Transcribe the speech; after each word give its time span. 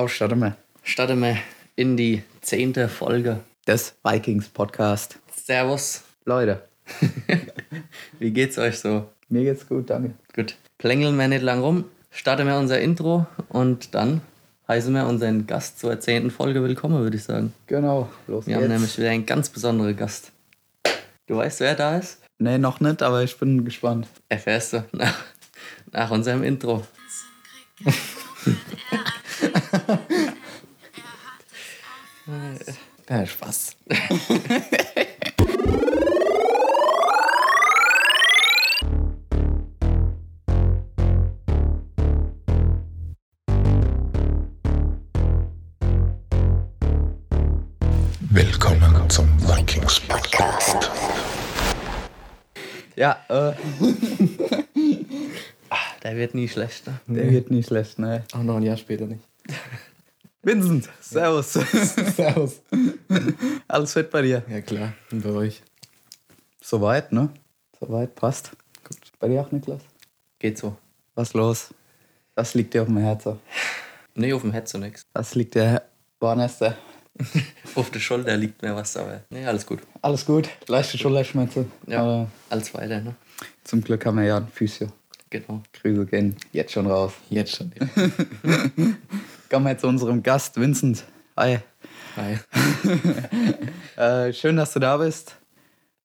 Oh, 0.00 0.06
starten 0.06 0.38
wir. 0.38 0.56
Starten 0.84 1.18
wir 1.18 1.38
in 1.74 1.96
die 1.96 2.22
zehnte 2.40 2.88
Folge 2.88 3.40
des 3.66 3.96
Vikings 4.04 4.48
Podcast. 4.48 5.18
Servus. 5.34 6.04
Leute. 6.24 6.62
Wie 8.20 8.30
geht's 8.30 8.58
euch 8.58 8.78
so? 8.78 9.08
Mir 9.28 9.42
geht's 9.42 9.66
gut, 9.66 9.90
danke. 9.90 10.14
Gut. 10.36 10.54
Plängeln 10.78 11.18
wir 11.18 11.26
nicht 11.26 11.42
lang 11.42 11.62
rum. 11.62 11.84
Starten 12.12 12.46
wir 12.46 12.56
unser 12.58 12.80
Intro 12.80 13.26
und 13.48 13.92
dann 13.92 14.20
heißen 14.68 14.94
wir 14.94 15.04
unseren 15.04 15.48
Gast 15.48 15.80
zur 15.80 15.98
zehnten 15.98 16.30
Folge 16.30 16.62
willkommen, 16.62 17.02
würde 17.02 17.16
ich 17.16 17.24
sagen. 17.24 17.52
Genau, 17.66 18.08
los 18.28 18.46
Wir 18.46 18.54
haben 18.54 18.68
nämlich 18.68 18.96
wieder 18.98 19.10
einen 19.10 19.26
ganz 19.26 19.48
besonderen 19.48 19.96
Gast. 19.96 20.30
Du 21.26 21.38
weißt, 21.38 21.58
wer 21.58 21.74
da 21.74 21.98
ist? 21.98 22.20
Nee, 22.38 22.58
noch 22.58 22.78
nicht, 22.78 23.02
aber 23.02 23.24
ich 23.24 23.36
bin 23.36 23.64
gespannt. 23.64 24.06
Erfährst 24.28 24.74
du 24.74 24.84
nach, 24.92 25.18
nach 25.90 26.12
unserem 26.12 26.44
Intro. 26.44 26.86
Ja, 33.08 33.24
Spaß. 33.24 33.76
Willkommen 48.20 49.08
zum 49.08 49.26
Vikings 49.40 50.00
Podcast. 50.00 50.90
Ja, 52.96 53.16
äh, 53.28 53.52
Der 56.02 56.16
wird 56.16 56.34
nie 56.34 56.48
schlechter. 56.48 57.00
der 57.06 57.30
wird 57.30 57.50
nicht 57.50 57.68
schlecht, 57.68 57.98
ne? 57.98 58.24
Auch 58.32 58.42
noch 58.42 58.56
ein 58.56 58.62
Jahr 58.62 58.76
später 58.76 59.06
nicht. 59.06 59.24
Vincent, 60.42 60.88
servus. 61.00 61.52
Servus. 62.16 62.62
Alles 63.68 63.92
fit 63.92 64.10
bei 64.10 64.22
dir? 64.22 64.42
Ja 64.48 64.60
klar, 64.60 64.92
und 65.10 65.22
bei 65.22 65.30
euch. 65.30 65.62
Soweit, 66.60 67.12
ne? 67.12 67.30
Soweit, 67.78 68.14
passt. 68.14 68.50
Gut. 68.84 68.98
Bei 69.18 69.28
dir 69.28 69.40
auch, 69.40 69.50
Niklas? 69.52 69.80
Geht 70.38 70.58
so. 70.58 70.76
Was 71.14 71.32
los? 71.34 71.74
Was 72.34 72.54
liegt 72.54 72.74
dir 72.74 72.82
auf 72.82 72.88
dem 72.88 72.98
Herzen? 72.98 73.38
Nee, 74.14 74.32
auf 74.32 74.42
dem 74.42 74.52
so 74.64 74.78
nix. 74.78 75.06
Was 75.12 75.34
liegt 75.34 75.54
dir, 75.54 75.82
Bornester? 76.18 76.76
Auf 77.74 77.90
der 77.90 77.98
Schulter 78.00 78.36
liegt 78.36 78.62
mir 78.62 78.74
was, 78.76 78.96
aber 78.96 79.22
nee, 79.30 79.44
alles 79.44 79.66
gut. 79.66 79.80
Alles 80.02 80.24
gut? 80.24 80.48
Leichte 80.68 80.98
Schulterschmerzen? 80.98 81.70
Ja. 81.86 82.00
Aber 82.02 82.30
Alles 82.48 82.72
weiter, 82.74 83.00
ne? 83.00 83.16
zum 83.64 83.82
Glück 83.82 84.06
haben 84.06 84.18
wir 84.18 84.24
ja 84.24 84.36
einen 84.36 84.48
Physio. 84.48 84.88
Genau. 85.30 85.62
Grüße 85.72 86.06
gehen 86.06 86.36
jetzt 86.52 86.72
schon 86.72 86.86
raus. 86.86 87.12
Jetzt 87.28 87.56
schon. 87.56 87.72
Ja. 87.78 87.86
Kommen 89.50 89.66
wir 89.66 89.76
zu 89.76 89.88
unserem 89.88 90.22
Gast, 90.22 90.58
Vincent. 90.58 91.04
Hi. 91.36 91.58
Hi. 92.18 92.38
Äh, 93.96 94.32
schön, 94.32 94.56
dass 94.56 94.72
du 94.74 94.78
da 94.78 94.96
bist. 94.96 95.34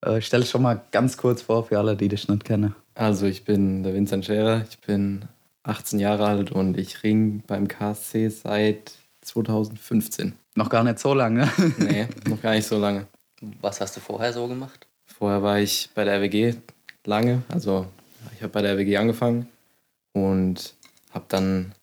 Äh, 0.01 0.19
stell 0.19 0.41
dich 0.41 0.49
schon 0.49 0.63
mal 0.63 0.81
ganz 0.89 1.15
kurz 1.15 1.43
vor 1.43 1.63
für 1.63 1.77
alle, 1.77 1.95
die 1.95 2.07
dich 2.07 2.27
nicht 2.27 2.43
kennen. 2.43 2.73
Also 2.95 3.27
ich 3.27 3.45
bin 3.45 3.83
der 3.83 3.93
Vincent 3.93 4.25
Scherer, 4.25 4.65
ich 4.67 4.79
bin 4.79 5.25
18 5.61 5.99
Jahre 5.99 6.25
alt 6.25 6.51
und 6.51 6.75
ich 6.75 7.03
ring 7.03 7.43
beim 7.45 7.67
KSC 7.67 8.29
seit 8.29 8.93
2015. 9.21 10.33
Noch 10.55 10.69
gar 10.69 10.83
nicht 10.83 10.97
so 10.97 11.13
lange. 11.13 11.47
Nee, 11.77 12.07
noch 12.27 12.41
gar 12.41 12.55
nicht 12.55 12.65
so 12.65 12.79
lange. 12.79 13.05
Was 13.61 13.79
hast 13.79 13.95
du 13.95 13.99
vorher 13.99 14.33
so 14.33 14.47
gemacht? 14.47 14.87
Vorher 15.05 15.43
war 15.43 15.59
ich 15.59 15.91
bei 15.93 16.03
der 16.03 16.15
RWG 16.15 16.55
lange, 17.05 17.43
also 17.49 17.85
ich 18.35 18.41
habe 18.41 18.53
bei 18.53 18.63
der 18.63 18.73
RWG 18.73 18.97
angefangen 18.97 19.47
und 20.13 20.73
habe 21.11 21.25
dann 21.27 21.73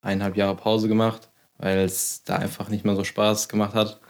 eineinhalb 0.00 0.38
Jahre 0.38 0.56
Pause 0.56 0.88
gemacht, 0.88 1.29
weil 1.60 1.78
es 1.80 2.22
da 2.24 2.36
einfach 2.36 2.68
nicht 2.68 2.84
mehr 2.84 2.96
so 2.96 3.04
Spaß 3.04 3.48
gemacht 3.48 3.74
hat. 3.74 4.00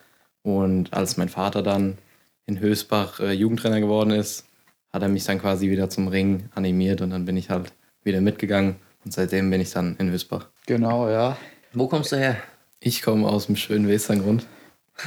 Und 0.42 0.92
als 0.94 1.16
mein 1.16 1.28
Vater 1.28 1.62
dann 1.62 1.98
in 2.46 2.60
Hösbach 2.60 3.20
äh, 3.20 3.32
Jugendtrainer 3.32 3.80
geworden 3.80 4.10
ist, 4.10 4.46
hat 4.92 5.02
er 5.02 5.08
mich 5.08 5.24
dann 5.24 5.38
quasi 5.40 5.70
wieder 5.70 5.90
zum 5.90 6.08
Ring 6.08 6.48
animiert 6.54 7.00
und 7.02 7.10
dann 7.10 7.24
bin 7.26 7.36
ich 7.36 7.50
halt 7.50 7.72
wieder 8.02 8.20
mitgegangen 8.20 8.76
und 9.04 9.12
seitdem 9.12 9.50
bin 9.50 9.60
ich 9.60 9.70
dann 9.70 9.96
in 9.96 10.10
Hösbach. 10.10 10.48
genau, 10.66 11.08
ja. 11.10 11.36
Wo 11.72 11.86
kommst 11.86 12.10
du 12.12 12.16
her? 12.16 12.36
Ich 12.80 13.02
komme 13.02 13.28
aus 13.28 13.46
dem 13.46 13.54
schönen 13.56 13.86
Westerngrund, 13.86 14.46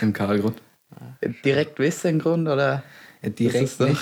im 0.02 0.14
Karlgrund. 0.14 0.62
Direkt 1.44 1.80
Westengrund 1.80 2.48
oder? 2.48 2.84
Ja, 3.22 3.30
ist 3.52 3.82
doch- 3.82 4.00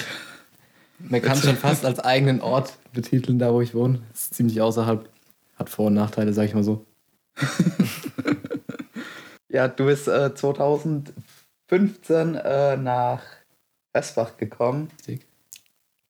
Man 1.00 1.22
kann 1.22 1.38
schon 1.38 1.56
fast 1.56 1.86
als 1.86 2.00
eigenen 2.00 2.42
Ort 2.42 2.74
betiteln, 2.94 3.40
da 3.40 3.52
wo 3.54 3.62
ich 3.62 3.74
wohne. 3.74 4.02
Ist 4.14 4.34
ziemlich 4.36 4.62
außerhalb. 4.62 5.10
Hat 5.56 5.70
Vor- 5.70 5.88
und 5.88 5.94
Nachteile, 5.96 6.34
sag 6.34 6.46
ich 6.46 6.54
mal 6.54 6.64
so. 6.64 6.86
Ja, 9.52 9.68
du 9.68 9.86
bist 9.86 10.08
äh, 10.08 10.34
2015 10.34 12.36
äh, 12.36 12.78
nach 12.78 13.22
Westbach 13.94 14.38
gekommen. 14.38 14.90
Richtig. 15.00 15.28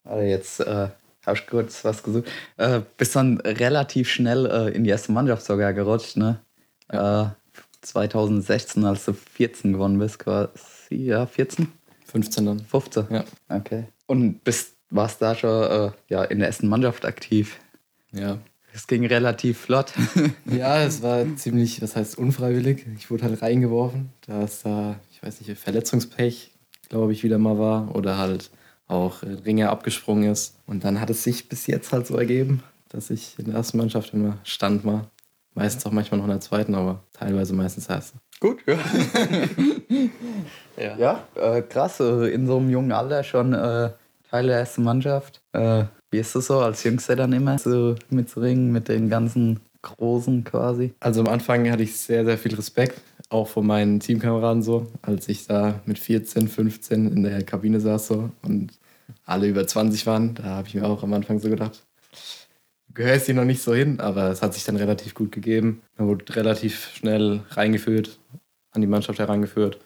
Also 0.03 0.23
jetzt 0.23 0.59
äh, 0.59 0.89
habe 1.25 1.37
ich 1.37 1.47
kurz 1.47 1.83
was 1.83 2.03
gesucht. 2.03 2.29
Äh, 2.57 2.81
bist 2.97 3.15
dann 3.15 3.39
relativ 3.39 4.09
schnell 4.09 4.45
äh, 4.45 4.75
in 4.75 4.83
die 4.83 4.91
erste 4.91 5.11
Mannschaft 5.11 5.43
sogar 5.43 5.73
gerutscht, 5.73 6.17
ne? 6.17 6.39
Äh, 6.89 7.25
2016, 7.81 8.85
als 8.85 9.05
du 9.05 9.13
14 9.13 9.73
gewonnen 9.73 9.97
bist, 9.97 10.19
quasi. 10.19 10.51
Ja, 10.91 11.25
14? 11.25 11.67
15 12.05 12.45
dann. 12.45 12.59
15? 12.59 13.07
Ja. 13.09 13.23
Okay. 13.49 13.85
Und 14.05 14.43
bist, 14.43 14.75
warst 14.91 15.21
da 15.21 15.33
schon 15.33 15.63
äh, 15.63 15.91
ja, 16.09 16.23
in 16.25 16.39
der 16.39 16.47
ersten 16.47 16.67
Mannschaft 16.67 17.05
aktiv? 17.05 17.59
Ja. 18.11 18.37
Es 18.73 18.87
ging 18.87 19.05
relativ 19.05 19.59
flott. 19.59 19.93
Ja, 20.45 20.81
es 20.81 21.01
war 21.01 21.25
ziemlich, 21.35 21.81
was 21.81 21.95
heißt 21.95 22.17
unfreiwillig. 22.17 22.85
Ich 22.97 23.09
wurde 23.09 23.23
halt 23.23 23.41
reingeworfen, 23.41 24.11
da 24.27 24.41
es 24.43 24.63
da, 24.63 24.99
ich 25.11 25.21
weiß 25.23 25.41
nicht, 25.41 25.57
Verletzungspech, 25.59 26.51
glaube 26.89 27.13
ich, 27.13 27.23
wieder 27.23 27.37
mal 27.37 27.57
war. 27.57 27.95
Oder 27.95 28.17
halt 28.17 28.51
auch 28.87 29.23
äh, 29.23 29.27
Ringe 29.45 29.69
abgesprungen 29.69 30.29
ist. 30.31 30.55
Und 30.65 30.83
dann 30.83 30.99
hat 30.99 31.09
es 31.09 31.23
sich 31.23 31.49
bis 31.49 31.67
jetzt 31.67 31.91
halt 31.93 32.07
so 32.07 32.17
ergeben, 32.17 32.63
dass 32.89 33.09
ich 33.09 33.35
in 33.39 33.45
der 33.45 33.55
ersten 33.55 33.77
Mannschaft 33.77 34.13
immer 34.13 34.37
stand 34.43 34.83
mal. 34.83 35.07
Meistens 35.53 35.85
auch 35.85 35.91
manchmal 35.91 36.19
noch 36.19 36.25
in 36.25 36.31
der 36.31 36.39
zweiten, 36.39 36.75
aber 36.75 37.03
teilweise 37.13 37.53
meistens 37.53 37.87
erste. 37.87 38.17
Gut, 38.39 38.59
ja. 38.65 38.77
Ja. 40.77 40.95
Ja, 40.97 41.23
äh, 41.35 41.61
krass, 41.61 41.99
äh, 41.99 42.33
in 42.33 42.47
so 42.47 42.57
einem 42.57 42.69
jungen 42.69 42.91
Alter 42.91 43.23
schon 43.23 43.53
äh, 43.53 43.91
Teil 44.29 44.47
der 44.47 44.59
ersten 44.59 44.83
Mannschaft. 44.83 45.41
Äh, 45.51 45.83
wie 46.11 46.19
ist 46.19 46.35
das 46.35 46.47
so 46.47 46.59
als 46.59 46.83
Jüngster 46.83 47.15
dann 47.15 47.31
immer 47.31 47.57
so 47.57 47.95
mitzurringen 48.09 48.71
mit 48.71 48.89
den 48.89 49.09
ganzen 49.09 49.61
Großen 49.81 50.43
quasi? 50.43 50.93
Also 50.99 51.21
am 51.21 51.27
Anfang 51.27 51.69
hatte 51.71 51.83
ich 51.83 51.97
sehr, 51.97 52.25
sehr 52.25 52.37
viel 52.37 52.53
Respekt, 52.53 53.01
auch 53.29 53.47
von 53.47 53.65
meinen 53.65 53.99
Teamkameraden 54.01 54.61
so, 54.61 54.91
als 55.01 55.29
ich 55.29 55.47
da 55.47 55.79
mit 55.85 55.97
14, 55.97 56.49
15 56.49 57.07
in 57.07 57.23
der 57.23 57.43
Kabine 57.43 57.79
saß 57.79 58.07
so 58.07 58.29
und 58.43 58.73
alle 59.25 59.47
über 59.47 59.65
20 59.65 60.05
waren. 60.05 60.35
Da 60.35 60.43
habe 60.43 60.67
ich 60.67 60.75
mir 60.75 60.85
auch 60.85 61.01
am 61.01 61.13
Anfang 61.13 61.39
so 61.39 61.49
gedacht, 61.49 61.81
du 62.89 62.93
gehörst 62.93 63.27
hier 63.27 63.35
noch 63.35 63.45
nicht 63.45 63.63
so 63.63 63.73
hin, 63.73 64.01
aber 64.01 64.29
es 64.29 64.41
hat 64.41 64.53
sich 64.53 64.65
dann 64.65 64.75
relativ 64.75 65.15
gut 65.15 65.31
gegeben. 65.31 65.81
Man 65.97 66.09
wurde 66.09 66.35
relativ 66.35 66.91
schnell 66.93 67.41
reingeführt, 67.51 68.19
an 68.71 68.81
die 68.81 68.87
Mannschaft 68.87 69.19
herangeführt 69.19 69.79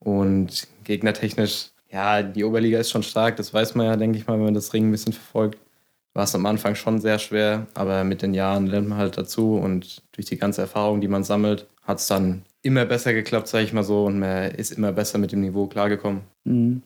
und 0.00 0.66
gegnertechnisch, 0.82 1.70
ja, 1.90 2.22
die 2.22 2.44
Oberliga 2.44 2.80
ist 2.80 2.90
schon 2.90 3.04
stark, 3.04 3.36
das 3.36 3.54
weiß 3.54 3.76
man 3.76 3.86
ja, 3.86 3.96
denke 3.96 4.18
ich 4.18 4.26
mal, 4.26 4.34
wenn 4.34 4.44
man 4.44 4.54
das 4.54 4.74
Ring 4.74 4.88
ein 4.88 4.90
bisschen 4.90 5.14
verfolgt 5.14 5.58
war 6.18 6.24
es 6.24 6.34
am 6.34 6.46
Anfang 6.46 6.74
schon 6.74 7.00
sehr 7.00 7.20
schwer, 7.20 7.68
aber 7.74 8.02
mit 8.02 8.22
den 8.22 8.34
Jahren 8.34 8.66
lernt 8.66 8.88
man 8.88 8.98
halt 8.98 9.16
dazu 9.16 9.54
und 9.54 10.02
durch 10.10 10.26
die 10.26 10.36
ganze 10.36 10.62
Erfahrung, 10.62 11.00
die 11.00 11.06
man 11.06 11.22
sammelt, 11.22 11.68
hat 11.84 12.00
es 12.00 12.08
dann 12.08 12.42
immer 12.60 12.84
besser 12.86 13.12
geklappt, 13.12 13.46
sage 13.46 13.62
ich 13.62 13.72
mal 13.72 13.84
so, 13.84 14.04
und 14.06 14.18
man 14.18 14.50
ist 14.50 14.72
immer 14.72 14.90
besser 14.90 15.18
mit 15.18 15.30
dem 15.30 15.42
Niveau 15.42 15.68
klargekommen. 15.68 16.22
Mhm. 16.42 16.82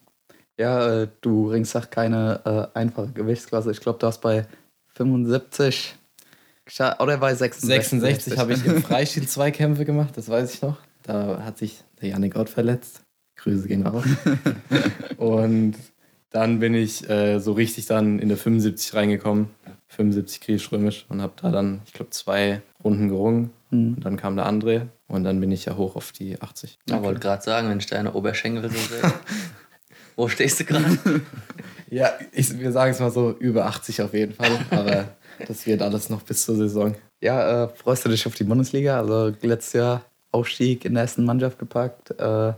Ja, 0.59 1.05
äh, 1.05 1.09
du 1.23 1.49
ringst 1.49 1.75
auch 1.75 1.89
keine 1.89 2.73
äh, 2.75 2.79
einfache 2.79 3.09
Gewichtsklasse. 3.09 3.71
Ich 3.71 3.81
glaube, 3.81 3.99
du 3.99 4.07
hast 4.07 4.21
bei 4.21 4.47
75 4.97 5.97
gescha- 6.69 7.03
oder 7.03 7.17
bei 7.17 7.35
66. 7.35 8.01
66 8.03 8.39
habe 8.39 8.53
ich 8.53 8.67
im 8.67 8.83
Freistil 8.83 9.27
zwei 9.27 9.51
Kämpfe 9.51 9.87
gemacht, 9.87 10.15
das 10.15 10.29
weiß 10.29 10.53
ich 10.53 10.61
noch. 10.61 10.77
Da 11.05 11.43
hat 11.43 11.57
sich 11.57 11.83
der 12.03 12.11
Janik 12.11 12.37
Ott 12.37 12.51
verletzt. 12.51 13.01
Grüße 13.37 13.67
gehen 13.67 13.87
raus. 13.87 14.05
und 15.17 15.77
dann 16.33 16.61
bin 16.61 16.75
ich 16.75 17.09
äh, 17.09 17.39
so 17.39 17.53
richtig 17.53 17.87
dann 17.87 18.19
in 18.19 18.29
der 18.29 18.39
75 18.39 18.95
reingekommen. 18.95 19.51
75 19.89 20.41
griechisch-römisch 20.41 21.05
und 21.11 21.21
habe 21.21 21.35
da 21.41 21.51
dann, 21.51 21.83
ich 21.85 21.93
glaube, 21.93 22.11
zwei 22.11 22.63
Runden 22.83 23.09
gerungen. 23.09 23.51
Mhm. 23.71 23.95
Und 23.95 24.05
dann 24.05 24.17
kam 24.17 24.37
der 24.37 24.47
andere 24.47 24.89
und 25.07 25.25
dann 25.25 25.39
bin 25.41 25.53
ich 25.53 25.67
ja 25.67 25.77
hoch 25.77 25.97
auf 25.97 26.13
die 26.13 26.41
80. 26.41 26.79
Ich 26.87 26.93
wollte 26.95 27.21
gerade 27.21 27.43
sagen, 27.43 27.69
wenn 27.69 27.79
ich 27.79 27.87
deine 27.87 28.15
Oberschenkel 28.15 28.71
so 28.71 28.77
sehe. 28.77 29.13
Wo 30.17 30.29
stehst 30.29 30.61
du 30.61 30.65
gerade? 30.65 30.99
Ja, 31.91 32.11
ich, 32.33 32.59
wir 32.59 32.73
sagen 32.73 32.93
es 32.93 33.01
mal 33.01 33.11
so, 33.11 33.33
über 33.39 33.67
80 33.67 34.01
auf 34.01 34.15
jeden 34.15 34.33
Fall. 34.33 34.59
Aber 34.71 35.09
das 35.47 35.67
wird 35.67 35.83
alles 35.83 36.09
noch 36.09 36.23
bis 36.23 36.43
zur 36.43 36.57
Saison. 36.57 36.95
Ja, 37.21 37.65
äh, 37.65 37.69
freust 37.69 38.07
du 38.07 38.09
dich 38.09 38.27
auf 38.27 38.35
die 38.35 38.45
Bundesliga? 38.45 38.99
Also 38.99 39.35
letztes 39.43 39.75
Jahr 39.75 40.03
Aufstieg 40.31 40.87
in 40.87 40.95
der 40.95 41.03
ersten 41.03 41.27
Mannschaft 41.27 41.59
gepackt, 41.59 42.19
äh, 42.19 42.55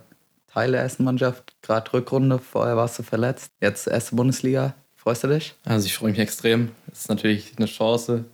Teil 0.55 0.71
der 0.71 0.83
ersten 0.83 1.03
Mannschaft, 1.03 1.57
gerade 1.63 1.93
Rückrunde, 1.93 2.39
vorher 2.39 2.77
warst 2.77 2.97
du 3.01 3.03
verletzt. 3.03 3.51
Jetzt 3.61 3.89
erste 3.89 4.15
Bundesliga. 4.15 4.77
Freust 4.95 5.25
du 5.25 5.29
dich? 5.29 5.53
Also 5.65 5.87
ich 5.87 5.97
freue 5.97 6.11
mich 6.11 6.21
extrem. 6.21 6.71
Es 6.93 7.01
ist 7.01 7.09
natürlich 7.09 7.55
eine 7.57 7.67
Chance, 7.67 8.25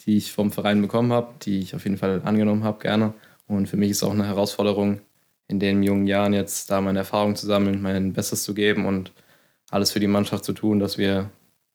die 0.00 0.18
ich 0.18 0.32
vom 0.32 0.52
Verein 0.52 0.82
bekommen 0.82 1.14
habe, 1.14 1.32
die 1.40 1.60
ich 1.60 1.74
auf 1.74 1.84
jeden 1.84 1.96
Fall 1.96 2.20
angenommen 2.26 2.62
habe, 2.62 2.78
gerne. 2.78 3.14
Und 3.46 3.70
für 3.70 3.78
mich 3.78 3.92
ist 3.92 4.02
auch 4.02 4.12
eine 4.12 4.26
Herausforderung, 4.26 5.00
in 5.48 5.60
den 5.60 5.82
jungen 5.82 6.06
Jahren 6.06 6.34
jetzt 6.34 6.70
da 6.70 6.82
meine 6.82 6.98
Erfahrung 6.98 7.36
zu 7.36 7.46
sammeln, 7.46 7.80
mein 7.80 8.12
Bestes 8.12 8.42
zu 8.42 8.52
geben 8.52 8.84
und 8.84 9.12
alles 9.70 9.92
für 9.92 10.00
die 10.00 10.06
Mannschaft 10.08 10.44
zu 10.44 10.52
tun, 10.52 10.78
dass 10.78 10.98
wir 10.98 11.30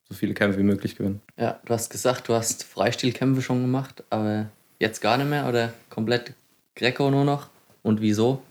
so 0.07 0.13
viele 0.13 0.35
Kämpfe 0.35 0.59
wie 0.59 0.63
möglich 0.63 0.95
gewinnen. 0.95 1.21
Ja, 1.37 1.59
du 1.65 1.73
hast 1.73 1.89
gesagt, 1.89 2.29
du 2.29 2.35
hast 2.35 2.63
Freistilkämpfe 2.63 3.41
schon 3.41 3.63
gemacht, 3.63 4.03
aber 4.11 4.51
jetzt 4.77 5.01
gar 5.01 5.17
nicht 5.17 5.29
mehr 5.29 5.49
oder 5.49 5.73
komplett 5.89 6.33
Greco 6.75 7.09
nur 7.09 7.25
noch? 7.25 7.49
Und 7.81 7.99
wieso? 7.99 8.43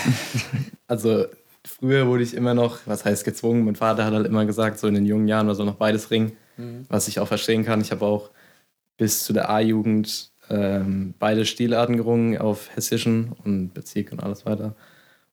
Also 0.88 1.26
früher 1.64 2.06
wurde 2.06 2.22
ich 2.22 2.32
immer 2.32 2.54
noch, 2.54 2.78
was 2.86 3.04
heißt 3.04 3.24
gezwungen, 3.24 3.64
mein 3.64 3.74
Vater 3.74 4.04
hat 4.04 4.14
halt 4.14 4.26
immer 4.26 4.46
gesagt, 4.46 4.78
so 4.78 4.86
in 4.86 4.94
den 4.94 5.04
jungen 5.04 5.26
Jahren, 5.26 5.48
man 5.48 5.56
soll 5.56 5.66
noch 5.66 5.74
beides 5.74 6.12
ringen, 6.12 6.36
was 6.88 7.08
ich 7.08 7.18
auch 7.18 7.26
verstehen 7.26 7.64
kann. 7.64 7.80
Ich 7.80 7.90
habe 7.90 8.06
auch 8.06 8.30
bis 8.96 9.24
zu 9.24 9.32
der 9.32 9.50
A-Jugend 9.50 10.30
ähm, 10.48 11.14
beide 11.18 11.44
Stilarten 11.44 11.96
gerungen 11.96 12.38
auf 12.38 12.70
Hessischen 12.74 13.32
und 13.44 13.74
Bezirk 13.74 14.12
und 14.12 14.22
alles 14.22 14.46
weiter. 14.46 14.76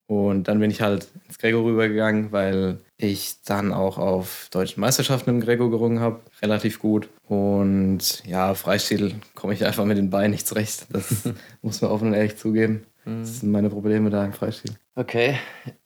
Und 0.06 0.48
dann 0.48 0.60
bin 0.60 0.70
ich 0.70 0.82
halt 0.82 1.08
ins 1.28 1.40
Grego 1.40 1.64
rübergegangen, 1.64 2.32
weil 2.32 2.80
ich 2.98 3.42
dann 3.46 3.72
auch 3.72 3.98
auf 3.98 4.50
deutschen 4.52 4.82
Meisterschaften 4.82 5.30
im 5.30 5.40
Grego 5.40 5.70
gerungen 5.70 6.02
habe, 6.02 6.20
relativ 6.42 6.80
gut. 6.80 7.10
Und 7.28 8.24
ja, 8.26 8.54
Freistil 8.54 9.16
komme 9.34 9.54
ich 9.54 9.66
einfach 9.66 9.86
mit 9.86 9.98
den 9.98 10.10
Beinen 10.10 10.32
nicht 10.32 10.48
zurecht. 10.48 10.88
Das 10.90 11.30
muss 11.62 11.82
man 11.82 11.92
offen 11.92 12.10
und 12.10 12.14
ehrlich 12.14 12.38
zugeben. 12.38 12.86
Das 13.06 13.40
sind 13.40 13.52
meine 13.52 13.70
Probleme 13.70 14.10
da 14.10 14.24
im 14.24 14.34
Freistil. 14.34 14.72
Okay, 14.96 15.38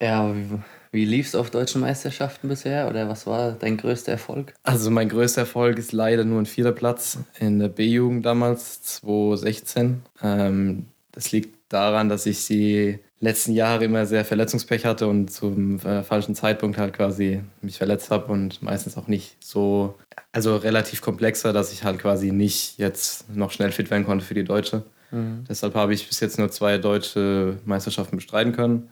ja, 0.02 0.34
wie, 0.36 0.60
wie 0.92 1.06
lief 1.06 1.28
es 1.28 1.36
auf 1.36 1.50
deutschen 1.50 1.81
Meisterschaften 1.81 2.48
bisher 2.48 2.88
oder 2.90 3.10
was 3.10 3.25
war 3.25 3.54
dein 3.54 3.78
größter 3.78 4.12
Erfolg? 4.12 4.54
Also 4.64 4.92
mein 4.92 5.10
größter 5.10 5.42
Erfolg 5.42 5.78
ist 5.78 5.92
leider 5.94 6.25
nur 6.25 6.42
ein 6.42 6.46
vierter 6.46 6.72
Platz 6.72 7.19
in 7.40 7.60
der 7.60 7.69
B-Jugend 7.69 8.25
damals, 8.25 8.81
2016. 8.84 10.02
Ähm, 10.22 10.86
das 11.12 11.31
liegt 11.31 11.58
daran, 11.69 12.10
dass 12.10 12.25
ich 12.25 12.46
die 12.48 13.00
letzten 13.19 13.54
Jahre 13.54 13.86
immer 13.86 14.06
sehr 14.06 14.24
Verletzungspech 14.24 14.86
hatte 14.86 15.08
und 15.08 15.31
zum 15.31 15.80
äh, 15.80 16.04
falschen 16.04 16.36
Zeitpunkt 16.36 16.78
halt 16.78 16.94
quasi 16.94 17.42
mich 17.62 17.78
verletzt 17.78 18.12
habe 18.12 18.31
und 18.31 18.62
meistens 18.62 18.98
auch 18.98 19.08
nicht 19.08 19.44
so, 19.44 19.96
also 20.31 20.56
relativ 20.56 21.02
komplexer, 21.02 21.54
dass 21.54 21.74
ich 21.74 21.84
halt 21.84 22.00
quasi 22.00 22.31
nicht 22.31 22.78
jetzt 22.78 23.34
noch 23.36 23.52
schnell 23.52 23.72
fit 23.72 23.90
werden 23.90 24.06
konnte 24.06 24.24
für 24.24 24.36
die 24.36 24.44
Deutsche. 24.44 24.84
Deshalb 25.12 25.74
habe 25.75 25.94
ich 25.94 26.07
bis 26.07 26.19
jetzt 26.19 26.38
nur 26.38 26.51
zwei 26.51 26.77
deutsche 26.77 27.57
Meisterschaften 27.65 28.18
bestreiten 28.18 28.51
können. 28.54 28.89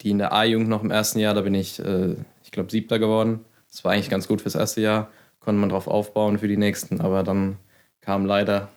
Die 0.00 0.10
in 0.10 0.18
der 0.18 0.32
A-Jugend 0.32 0.68
noch 0.68 0.82
im 0.82 0.90
ersten 0.90 1.20
Jahr, 1.20 1.34
da 1.34 1.40
bin 1.42 1.54
ich, 1.54 1.78
äh, 1.78 2.16
ich 2.42 2.50
glaube, 2.50 2.70
siebter 2.70 2.98
geworden. 2.98 3.44
Das 3.70 3.84
war 3.84 3.92
eigentlich 3.92 4.10
ganz 4.10 4.26
gut 4.26 4.40
fürs 4.42 4.56
erste 4.56 4.80
Jahr. 4.80 5.08
Konnte 5.40 5.60
man 5.60 5.68
drauf 5.68 5.86
aufbauen 5.86 6.38
für 6.40 6.48
die 6.48 6.56
nächsten, 6.56 7.00
aber 7.00 7.22
dann 7.22 7.56
kamen 8.00 8.26
leider 8.26 8.68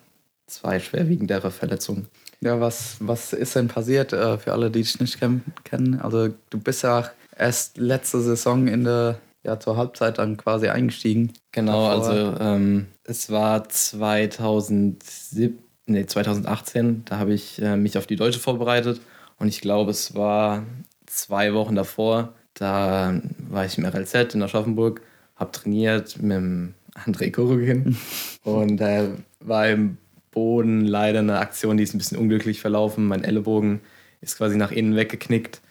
zwei 0.45 0.79
schwerwiegendere 0.79 1.49
Verletzungen. 1.49 2.07
Ja, 2.41 2.59
was, 2.61 2.97
was 2.99 3.33
ist 3.33 3.55
denn 3.55 3.67
passiert 3.67 4.13
äh, 4.13 4.37
für 4.37 4.53
alle, 4.53 4.69
die 4.69 4.81
dich 4.83 4.99
nicht 4.99 5.19
ken 5.19 5.43
kennen? 5.63 5.99
Also 5.99 6.29
du 6.51 6.59
bist 6.59 6.83
ja 6.83 7.09
erst 7.35 7.77
letzte 7.77 8.21
Saison 8.21 8.67
in 8.67 8.83
der, 8.83 9.19
ja, 9.43 9.59
zur 9.59 9.75
Halbzeit 9.75 10.19
dann 10.19 10.37
quasi 10.37 10.67
eingestiegen. 10.67 11.33
Genau, 11.51 11.89
Davor- 11.89 11.91
also 12.09 12.37
ähm, 12.39 12.85
es 13.03 13.29
war 13.31 13.67
2007, 13.67 15.57
nee, 15.89 16.05
2018, 16.05 17.03
da 17.05 17.17
habe 17.17 17.33
ich 17.33 17.61
äh, 17.61 17.75
mich 17.77 17.97
auf 17.97 18.07
die 18.07 18.15
Deutsche 18.15 18.39
vorbereitet 18.39 19.01
und 19.37 19.47
ich 19.47 19.61
glaube, 19.61 19.91
es 19.91 20.15
war 20.15 20.63
zwei 21.05 21.53
Wochen 21.53 21.75
davor, 21.75 22.33
da 22.53 23.19
war 23.49 23.65
ich 23.65 23.77
im 23.77 23.85
RLZ 23.85 24.33
in 24.35 24.43
Aschaffenburg, 24.43 25.01
habe 25.35 25.51
trainiert 25.51 26.21
mit 26.21 26.31
dem 26.37 26.73
André 27.05 27.31
Korogin 27.31 27.97
und 28.43 28.77
da 28.77 29.07
war 29.39 29.69
im 29.69 29.97
Boden 30.31 30.81
leider 30.85 31.19
eine 31.19 31.39
Aktion, 31.39 31.77
die 31.77 31.83
ist 31.83 31.93
ein 31.93 31.97
bisschen 31.97 32.17
unglücklich 32.17 32.61
verlaufen. 32.61 33.05
Mein 33.07 33.23
Ellenbogen 33.23 33.81
ist 34.21 34.37
quasi 34.37 34.57
nach 34.57 34.71
innen 34.71 34.95
weggeknickt 34.95 35.61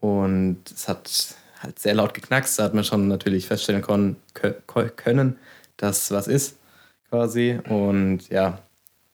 und 0.00 0.58
es 0.70 0.88
hat 0.88 1.36
halt 1.60 1.78
sehr 1.78 1.94
laut 1.94 2.14
geknackst. 2.14 2.58
Da 2.58 2.64
hat 2.64 2.74
man 2.74 2.84
schon 2.84 3.08
natürlich 3.08 3.46
feststellen 3.46 3.82
kon- 3.82 4.16
kö- 4.34 4.88
können, 4.90 5.36
dass 5.76 6.10
was 6.10 6.28
ist 6.28 6.56
quasi. 7.10 7.58
Und 7.68 8.28
ja, 8.30 8.60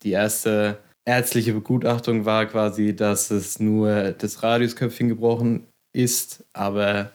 die 0.02 0.12
erste 0.12 0.78
ärztliche 1.04 1.52
Begutachtung 1.52 2.24
war 2.24 2.46
quasi, 2.46 2.94
dass 2.94 3.30
es 3.30 3.58
nur 3.58 4.12
das 4.12 4.42
Radiusköpfchen 4.42 5.08
gebrochen 5.08 5.66
ist, 5.92 6.44
aber 6.52 7.12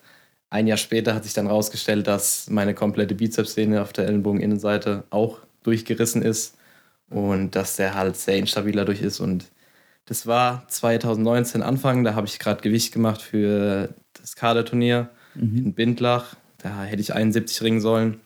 ein 0.50 0.68
Jahr 0.68 0.78
später 0.78 1.14
hat 1.14 1.24
sich 1.24 1.34
dann 1.34 1.48
herausgestellt, 1.48 2.08
dass 2.08 2.50
meine 2.50 2.74
komplette 2.74 3.16
Bizepssehne 3.16 3.82
auf 3.82 3.94
der 3.94 4.08
Ellenbogeninnenseite 4.08 5.04
auch 5.10 5.40
durchgerissen 5.64 6.22
ist 6.22 6.58
und 7.10 7.56
dass 7.56 7.76
der 7.76 7.96
halt 7.96 8.16
sehr 8.16 8.38
instabil 8.38 8.74
dadurch 8.74 9.02
ist. 9.02 9.20
Und 9.20 9.46
das 10.06 10.26
war 10.26 10.68
2019 10.70 11.62
Anfang, 11.62 12.04
da 12.04 12.16
habe 12.16 12.28
ich 12.28 12.40
gerade 12.40 12.62
Gewicht 12.62 12.94
gemacht 12.94 13.22
für 13.22 13.94
das 14.14 14.36
Kaderturnier 14.36 15.10
in 15.58 15.74
Bindlach. 15.74 16.36
Da 16.60 16.84
hätte 16.84 17.02
ich 17.02 17.14
71 17.14 17.62
ringen 17.62 17.82
sollen. 17.82 18.22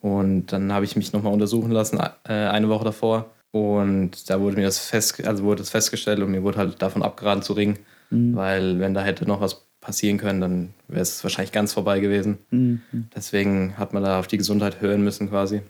Und 0.00 0.46
dann 0.52 0.72
habe 0.72 0.84
ich 0.84 0.96
mich 0.96 1.12
nochmal 1.12 1.32
untersuchen 1.32 1.72
lassen, 1.72 1.98
äh, 1.98 2.32
eine 2.32 2.68
Woche 2.68 2.84
davor. 2.84 3.30
Und 3.52 4.28
da 4.28 4.40
wurde 4.40 4.56
mir 4.56 4.64
das 4.64 4.78
fest, 4.78 5.26
also 5.26 5.44
wurde 5.44 5.62
das 5.62 5.70
festgestellt 5.70 6.20
und 6.20 6.30
mir 6.30 6.42
wurde 6.42 6.58
halt 6.58 6.82
davon 6.82 7.02
abgeraten 7.02 7.42
zu 7.42 7.54
ringen. 7.54 7.78
Weil 8.10 8.78
wenn 8.78 8.94
da 8.94 9.02
hätte 9.02 9.26
noch 9.26 9.40
was 9.40 9.66
passieren 9.80 10.18
können, 10.18 10.40
dann 10.40 10.74
wäre 10.88 11.02
es 11.02 11.22
wahrscheinlich 11.24 11.52
ganz 11.52 11.72
vorbei 11.72 12.00
gewesen. 12.00 12.38
Mhm. 12.50 12.80
Deswegen 13.14 13.76
hat 13.78 13.92
man 13.92 14.02
da 14.02 14.18
auf 14.18 14.26
die 14.26 14.36
Gesundheit 14.36 14.80
hören 14.80 15.02
müssen 15.02 15.28
quasi. 15.28 15.62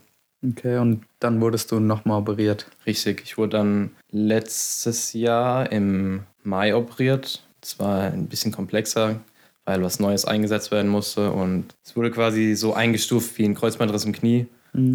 Okay, 0.46 0.78
und 0.78 1.04
dann 1.18 1.40
wurdest 1.40 1.72
du 1.72 1.80
nochmal 1.80 2.20
operiert. 2.20 2.66
Richtig, 2.84 3.22
ich 3.24 3.38
wurde 3.38 3.56
dann 3.56 3.90
letztes 4.10 5.12
Jahr 5.12 5.72
im 5.72 6.24
Mai 6.42 6.74
operiert. 6.74 7.42
Es 7.62 7.78
war 7.78 8.02
ein 8.02 8.26
bisschen 8.26 8.52
komplexer, 8.52 9.20
weil 9.64 9.82
was 9.82 9.98
Neues 9.98 10.24
eingesetzt 10.24 10.70
werden 10.70 10.90
musste. 10.90 11.32
Und 11.32 11.74
es 11.84 11.96
wurde 11.96 12.10
quasi 12.10 12.54
so 12.54 12.74
eingestuft 12.74 13.38
wie 13.38 13.44
ein 13.44 13.54
Kreuzbandriss 13.54 14.04
im 14.04 14.12
Knie. 14.12 14.46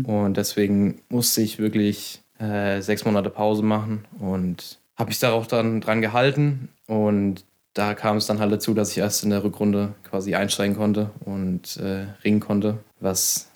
Und 0.04 0.38
deswegen 0.38 1.02
musste 1.10 1.42
ich 1.42 1.58
wirklich 1.58 2.21
äh, 2.42 2.82
sechs 2.82 3.06
Monate 3.06 3.30
Pause 3.30 3.64
machen. 3.64 4.06
Und 4.20 4.80
habe 4.96 5.12
ich 5.12 5.20
da 5.20 5.32
auch 5.32 5.48
dann 5.48 5.82
dran 5.82 6.02
gehalten. 6.02 6.70
Und 6.88 7.46
da 7.74 7.94
kam 7.94 8.18
es 8.18 8.28
dann 8.28 8.40
halt 8.40 8.52
dazu, 8.52 8.74
dass 8.74 8.92
ich 8.92 8.98
erst 8.98 9.24
in 9.24 9.30
der 9.30 9.44
Rückrunde 9.44 9.94
quasi 10.04 10.36
einsteigen 10.36 10.76
konnte 10.76 11.12
und 11.24 11.78
äh, 11.78 12.08
ringen 12.24 12.40
konnte, 12.42 12.80
was 13.00 13.50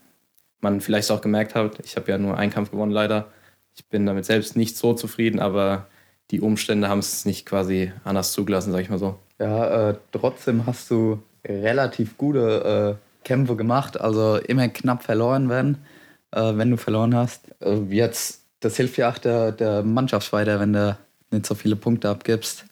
man 0.62 0.82
vielleicht 0.82 1.12
auch 1.12 1.22
gemerkt 1.22 1.56
hat. 1.56 1.80
Ich 1.84 1.96
habe 1.96 2.10
ja 2.10 2.18
nur 2.18 2.38
einen 2.38 2.52
Kampf 2.52 2.72
gewonnen, 2.72 2.92
leider. 2.92 3.28
Ich 3.76 3.86
bin 3.88 4.06
damit 4.06 4.26
selbst 4.26 4.56
nicht 4.56 4.78
so 4.78 4.94
zufrieden, 4.94 5.40
aber 5.40 5.88
die 6.32 6.42
Umstände 6.42 6.88
haben 6.88 7.00
es 7.00 7.26
nicht 7.26 7.46
quasi 7.46 7.92
anders 8.04 8.32
zugelassen, 8.32 8.72
sag 8.72 8.82
ich 8.82 8.90
mal 8.90 8.98
so. 8.98 9.20
Ja, 9.40 9.90
äh, 9.90 9.96
trotzdem 10.12 10.66
hast 10.66 10.90
du 10.90 11.22
relativ 11.46 12.18
gute 12.18 12.98
äh, 12.98 13.26
Kämpfe 13.26 13.56
gemacht, 13.56 14.00
also 14.00 14.38
immer 14.38 14.70
knapp 14.70 15.04
verloren 15.04 15.50
werden, 15.50 15.80
äh, 16.32 16.54
wenn 16.56 16.72
du 16.72 16.78
verloren 16.78 17.16
hast. 17.16 17.54
Äh, 17.62 17.82
jetzt, 17.90 18.45
das 18.66 18.78
hilft 18.78 18.98
ja 18.98 19.12
auch 19.12 19.20
der, 19.20 19.52
der 19.52 19.84
Mannschaft 19.84 20.34
weiter, 20.34 20.60
wenn 20.60 20.74
du 20.74 20.98
nicht 21.30 21.46
so 21.46 21.54
viele 21.54 21.76
Punkte 21.76 22.10
abgibst. 22.10 22.66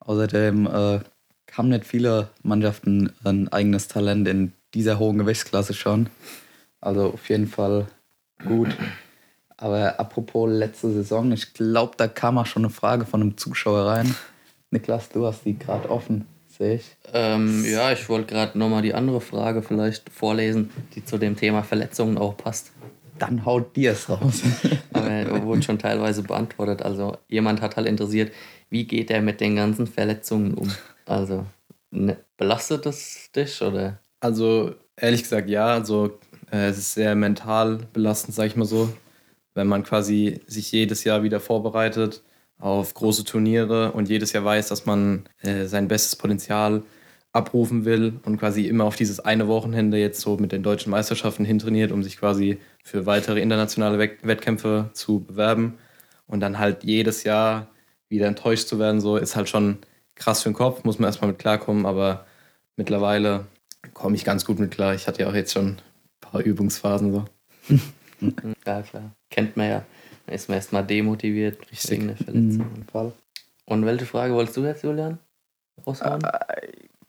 Außerdem 0.00 0.66
äh, 0.66 1.00
haben 1.52 1.68
nicht 1.70 1.86
viele 1.86 2.28
Mannschaften 2.42 3.10
ein 3.24 3.48
eigenes 3.48 3.88
Talent 3.88 4.28
in 4.28 4.52
dieser 4.74 4.98
hohen 4.98 5.16
Gewichtsklasse 5.16 5.72
schon. 5.72 6.10
Also 6.82 7.14
auf 7.14 7.28
jeden 7.30 7.46
Fall 7.46 7.86
gut. 8.44 8.68
Aber 9.56 9.98
apropos 9.98 10.50
letzte 10.50 10.92
Saison, 10.92 11.32
ich 11.32 11.54
glaube, 11.54 11.94
da 11.96 12.06
kam 12.06 12.36
auch 12.36 12.46
schon 12.46 12.64
eine 12.64 12.72
Frage 12.72 13.06
von 13.06 13.22
einem 13.22 13.36
Zuschauer 13.38 13.86
rein. 13.86 14.14
Niklas, 14.70 15.08
du 15.08 15.26
hast 15.26 15.46
die 15.46 15.58
gerade 15.58 15.90
offen, 15.90 16.26
sehe 16.48 16.76
ich. 16.76 16.96
Ähm, 17.14 17.64
ja, 17.64 17.92
ich 17.92 18.08
wollte 18.10 18.34
gerade 18.34 18.58
nochmal 18.58 18.82
die 18.82 18.94
andere 18.94 19.22
Frage 19.22 19.62
vielleicht 19.62 20.10
vorlesen, 20.10 20.70
die 20.94 21.04
zu 21.04 21.16
dem 21.16 21.36
Thema 21.36 21.62
Verletzungen 21.62 22.18
auch 22.18 22.36
passt. 22.36 22.72
Dann 23.20 23.44
haut 23.44 23.76
dir 23.76 23.92
es 23.92 24.08
raus. 24.08 24.42
Aber 24.92 25.42
wurde 25.44 25.62
schon 25.62 25.78
teilweise 25.78 26.22
beantwortet. 26.22 26.82
Also 26.82 27.16
jemand 27.28 27.60
hat 27.60 27.76
halt 27.76 27.86
interessiert, 27.86 28.32
wie 28.70 28.86
geht 28.86 29.10
er 29.10 29.20
mit 29.20 29.40
den 29.40 29.56
ganzen 29.56 29.86
Verletzungen 29.86 30.54
um? 30.54 30.70
Also 31.06 31.46
ne, 31.90 32.16
belastet 32.36 32.86
es 32.86 33.30
dich 33.34 33.60
oder? 33.62 33.98
Also 34.20 34.74
ehrlich 34.96 35.22
gesagt, 35.22 35.48
ja. 35.48 35.66
Also 35.66 36.18
äh, 36.50 36.68
es 36.68 36.78
ist 36.78 36.94
sehr 36.94 37.14
mental 37.14 37.78
belastend, 37.92 38.34
sag 38.34 38.46
ich 38.46 38.56
mal 38.56 38.64
so. 38.64 38.92
Wenn 39.54 39.66
man 39.66 39.82
quasi 39.82 40.40
sich 40.46 40.72
jedes 40.72 41.04
Jahr 41.04 41.22
wieder 41.22 41.40
vorbereitet 41.40 42.22
auf 42.58 42.94
große 42.94 43.24
Turniere 43.24 43.92
und 43.92 44.08
jedes 44.08 44.32
Jahr 44.32 44.44
weiß, 44.44 44.68
dass 44.68 44.86
man 44.86 45.28
äh, 45.42 45.66
sein 45.66 45.88
bestes 45.88 46.16
Potenzial 46.16 46.82
abrufen 47.32 47.84
will 47.84 48.18
und 48.24 48.38
quasi 48.38 48.66
immer 48.66 48.84
auf 48.84 48.96
dieses 48.96 49.20
eine 49.20 49.46
Wochenende 49.46 49.96
jetzt 49.98 50.20
so 50.20 50.36
mit 50.36 50.50
den 50.52 50.62
deutschen 50.62 50.90
Meisterschaften 50.90 51.44
hintrainiert, 51.44 51.92
um 51.92 52.02
sich 52.02 52.16
quasi 52.18 52.58
für 52.82 53.06
weitere 53.06 53.40
internationale 53.40 53.98
Wett- 53.98 54.26
Wettkämpfe 54.26 54.90
zu 54.94 55.20
bewerben 55.20 55.78
und 56.26 56.40
dann 56.40 56.58
halt 56.58 56.82
jedes 56.82 57.22
Jahr 57.24 57.68
wieder 58.08 58.26
enttäuscht 58.26 58.66
zu 58.66 58.78
werden, 58.80 59.00
so 59.00 59.16
ist 59.16 59.36
halt 59.36 59.48
schon 59.48 59.78
krass 60.16 60.42
für 60.42 60.50
den 60.50 60.56
Kopf, 60.56 60.82
muss 60.82 60.98
man 60.98 61.06
erstmal 61.08 61.30
mit 61.30 61.38
klarkommen, 61.38 61.86
aber 61.86 62.26
mittlerweile 62.76 63.46
komme 63.94 64.16
ich 64.16 64.24
ganz 64.24 64.44
gut 64.44 64.58
mit 64.58 64.72
klar. 64.72 64.94
Ich 64.94 65.06
hatte 65.06 65.22
ja 65.22 65.28
auch 65.28 65.34
jetzt 65.34 65.52
schon 65.52 65.66
ein 65.68 65.80
paar 66.20 66.40
Übungsphasen 66.40 67.12
so. 67.12 67.24
Ja, 68.66 68.82
klar. 68.82 69.12
Kennt 69.30 69.56
man 69.56 69.68
ja. 69.70 69.84
Dann 70.26 70.34
ist 70.34 70.50
man 70.50 70.56
erstmal 70.56 70.84
demotiviert 70.84 71.58
Richtig. 71.70 71.90
wegen 71.90 72.08
der 72.08 72.16
Verletzung. 72.18 72.66
Fall. 72.92 73.12
Und 73.64 73.86
welche 73.86 74.04
Frage 74.04 74.34
wolltest 74.34 74.58
du 74.58 74.64
jetzt, 74.64 74.84
Julian? 74.84 75.18
Raushauen? 75.86 76.20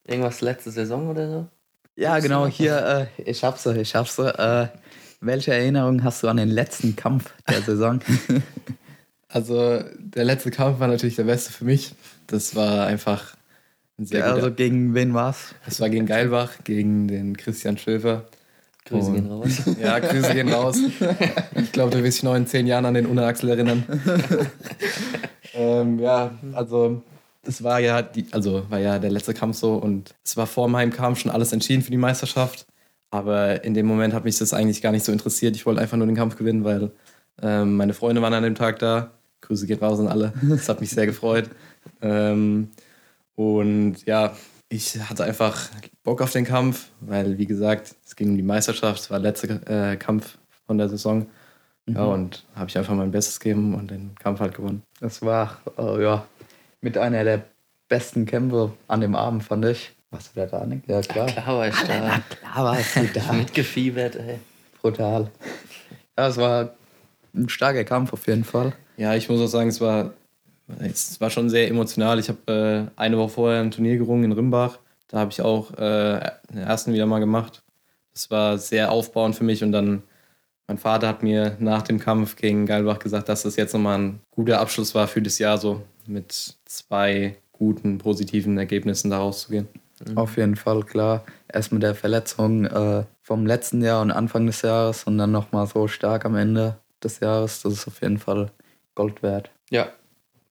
Irgendwas 0.08 0.42
letzte 0.42 0.72
Saison 0.72 1.10
oder 1.10 1.30
so? 1.30 1.48
Ja, 1.96 2.20
genau, 2.20 2.48
hier, 2.48 3.08
äh, 3.18 3.22
ich 3.30 3.44
hab's 3.44 3.64
so, 3.64 3.72
ich 3.72 3.96
hab's 3.96 4.16
so. 4.16 4.26
Äh, 4.26 4.68
welche 5.20 5.54
Erinnerung 5.54 6.04
hast 6.04 6.24
du 6.24 6.28
an 6.28 6.38
den 6.38 6.50
letzten 6.50 6.96
Kampf 6.96 7.32
der 7.48 7.62
Saison? 7.66 8.00
Also 9.28 9.84
der 10.00 10.24
letzte 10.26 10.50
Kampf 10.52 10.80
war 10.80 10.88
natürlich 10.88 11.16
der 11.16 11.26
beste 11.26 11.54
für 11.54 11.66
mich. 11.66 11.94
Das 12.28 12.56
war 12.56 12.88
einfach 12.88 13.36
ein 14.00 14.06
sehr 14.06 14.22
ja, 14.22 14.26
guter. 14.32 14.44
also 14.46 14.56
gegen 14.56 14.96
wen 14.96 15.14
war's? 15.14 15.54
Es 15.68 15.80
war 15.80 15.90
gegen 15.90 16.06
Geilbach, 16.08 16.54
gegen 16.64 17.08
den 17.08 17.38
Christian 17.38 17.78
Schöfer. 17.78 18.26
Grüße 18.86 19.10
Und- 19.10 19.16
gehen 19.16 19.28
raus. 19.32 19.62
Ja, 19.80 20.00
Grüße 20.00 20.34
gehen 20.34 20.52
raus. 20.52 20.78
Ich 21.56 21.72
glaube, 21.72 21.92
du 21.96 22.04
wirst 22.04 22.18
dich 22.18 22.24
noch 22.24 22.36
in 22.36 22.48
zehn 22.48 22.66
Jahren 22.66 22.86
an 22.86 22.96
den 22.96 23.06
Unter 23.06 23.28
Axel 23.28 23.50
erinnern. 23.50 23.84
ähm, 25.54 26.00
ja, 26.00 26.32
also 26.54 27.04
das 27.44 27.64
war 27.64 27.80
ja 27.80 28.02
die, 28.02 28.26
also 28.32 28.70
war 28.70 28.80
ja 28.80 29.00
der 29.00 29.12
letzte 29.12 29.34
Kampf 29.34 29.58
so 29.58 29.76
und 29.76 30.14
es 30.24 30.38
war 30.38 30.48
vor 30.48 30.68
meinem 30.68 30.92
Kampf 30.92 31.20
schon 31.20 31.32
alles 31.32 31.54
entschieden 31.54 31.82
für 31.82 31.92
die 31.92 31.98
Meisterschaft. 31.98 32.66
Aber 33.10 33.64
in 33.64 33.74
dem 33.74 33.86
Moment 33.86 34.14
hat 34.14 34.24
mich 34.24 34.38
das 34.38 34.54
eigentlich 34.54 34.82
gar 34.82 34.92
nicht 34.92 35.04
so 35.04 35.12
interessiert. 35.12 35.56
Ich 35.56 35.66
wollte 35.66 35.82
einfach 35.82 35.98
nur 35.98 36.08
den 36.08 36.16
Kampf 36.16 36.38
gewinnen, 36.38 36.64
weil 36.64 36.92
ähm, 37.42 37.76
meine 37.76 37.94
Freunde 37.94 38.22
waren 38.22 38.34
an 38.34 38.44
dem 38.44 38.56
Tag 38.56 38.80
da. 38.80 39.12
Grüße 39.42 39.68
gehen 39.68 39.80
raus 39.80 40.00
an 40.00 40.08
alle. 40.08 40.34
Das 40.44 40.70
hat 40.70 40.80
mich 40.80 40.92
sehr 40.92 41.08
gefreut. 41.08 41.50
Ähm, 42.02 42.70
und 43.36 44.06
ja, 44.06 44.36
ich 44.70 44.98
hatte 45.10 45.26
einfach 45.26 45.70
Bock 46.04 46.22
auf 46.22 46.32
den 46.32 46.46
Kampf, 46.46 46.90
weil, 47.02 47.38
wie 47.38 47.48
gesagt, 47.48 47.96
es 48.06 48.16
ging 48.16 48.30
um 48.30 48.38
die 48.38 48.44
Meisterschaft. 48.44 49.02
Es 49.02 49.10
war 49.10 49.20
der 49.20 49.32
letzte 49.32 49.48
äh, 49.66 49.98
Kampf 49.98 50.38
von 50.66 50.78
der 50.78 50.88
Saison. 50.88 51.28
Ja, 51.88 52.06
und 52.06 52.46
habe 52.56 52.70
ich 52.70 52.78
einfach 52.78 52.94
mein 52.94 53.12
Bestes 53.12 53.40
gegeben 53.40 53.74
und 53.74 53.92
den 53.92 54.16
Kampf 54.16 54.40
halt 54.40 54.56
gewonnen. 54.56 54.84
Das 55.00 55.22
war, 55.24 55.60
äh, 55.78 56.02
ja, 56.02 56.26
mit 56.82 56.98
einer 56.98 57.24
der 57.24 57.44
besten 57.88 58.26
Kämpfe 58.26 58.74
an 58.88 59.02
dem 59.02 59.16
Abend, 59.16 59.44
fand 59.44 59.66
ich. 59.66 59.92
Warst 60.10 60.36
du 60.36 60.42
da 60.42 60.46
da, 60.46 60.66
Nick? 60.66 60.88
Ja, 60.88 61.02
klar. 61.02 61.28
Klar 61.28 61.48
war 61.48 61.68
ich 61.68 61.76
da. 61.76 62.22
Klar 62.30 62.66
warst 62.66 62.96
du 62.98 63.08
da. 63.08 63.34
Mitgefiebert, 63.34 64.16
ey. 64.18 64.40
Brutal. 64.82 65.32
Ja, 66.18 66.28
es 66.28 66.38
war 66.38 66.74
ein 67.34 67.48
starker 67.48 67.84
Kampf 67.84 68.12
auf 68.12 68.28
jeden 68.28 68.44
Fall. 68.44 68.74
Ja, 68.98 69.16
ich 69.16 69.30
muss 69.30 69.40
auch 69.40 69.48
sagen, 69.48 69.70
es 69.70 69.80
war, 69.80 70.14
es 70.80 71.22
war 71.22 71.30
schon 71.30 71.50
sehr 71.50 71.70
emotional. 71.70 72.20
Ich 72.20 72.30
habe 72.30 72.90
äh, 72.98 73.00
eine 73.00 73.18
Woche 73.18 73.30
vorher 73.30 73.62
ein 73.62 73.72
Turnier 73.72 73.98
gerungen 73.98 74.26
in 74.26 74.32
Rimbach. 74.34 74.80
Da 75.08 75.20
habe 75.20 75.32
ich 75.32 75.42
auch 75.42 75.72
äh, 75.74 76.20
den 76.50 76.58
ersten 76.58 76.94
wieder 76.94 77.06
mal 77.06 77.20
gemacht. 77.20 77.64
Das 78.14 78.30
war 78.32 78.58
sehr 78.58 78.92
aufbauend 78.92 79.36
für 79.36 79.44
mich 79.44 79.64
und 79.64 79.72
dann 79.72 80.04
mein 80.68 80.78
Vater 80.78 81.08
hat 81.08 81.24
mir 81.24 81.58
nach 81.60 81.82
dem 81.82 82.00
Kampf 82.00 82.36
gegen 82.36 82.66
Geilbach 82.66 83.00
gesagt, 83.00 83.28
dass 83.30 83.44
das 83.44 83.56
jetzt 83.56 83.74
nochmal 83.74 84.00
ein 84.00 84.20
guter 84.32 84.60
Abschluss 84.60 84.96
war 84.96 85.08
für 85.08 85.22
das 85.22 85.38
Jahr, 85.38 85.58
so 85.58 85.82
mit 86.08 86.56
zwei 86.66 87.38
guten, 87.52 87.98
positiven 87.98 88.58
Ergebnissen 88.58 89.12
da 89.12 89.20
rauszugehen. 89.20 89.68
Auf 90.16 90.38
jeden 90.38 90.56
Fall, 90.56 90.84
klar. 90.84 91.24
Erst 91.48 91.72
mit 91.72 91.84
der 91.84 91.94
Verletzung 91.94 92.66
äh, 92.66 93.04
vom 93.22 93.46
letzten 93.46 93.84
Jahr 93.84 94.02
und 94.02 94.12
Anfang 94.12 94.48
des 94.48 94.64
Jahres 94.64 95.04
und 95.04 95.18
dann 95.18 95.32
nochmal 95.32 95.68
so 95.68 95.88
stark 95.88 96.26
am 96.26 96.36
Ende 96.36 96.78
des 97.04 97.20
Jahres. 97.20 97.62
Das 97.62 97.74
ist 97.74 97.88
auf 97.88 98.02
jeden 98.02 98.18
Fall 98.18 98.52
Gold 98.96 99.22
wert. 99.22 99.52
Ja, 99.70 99.90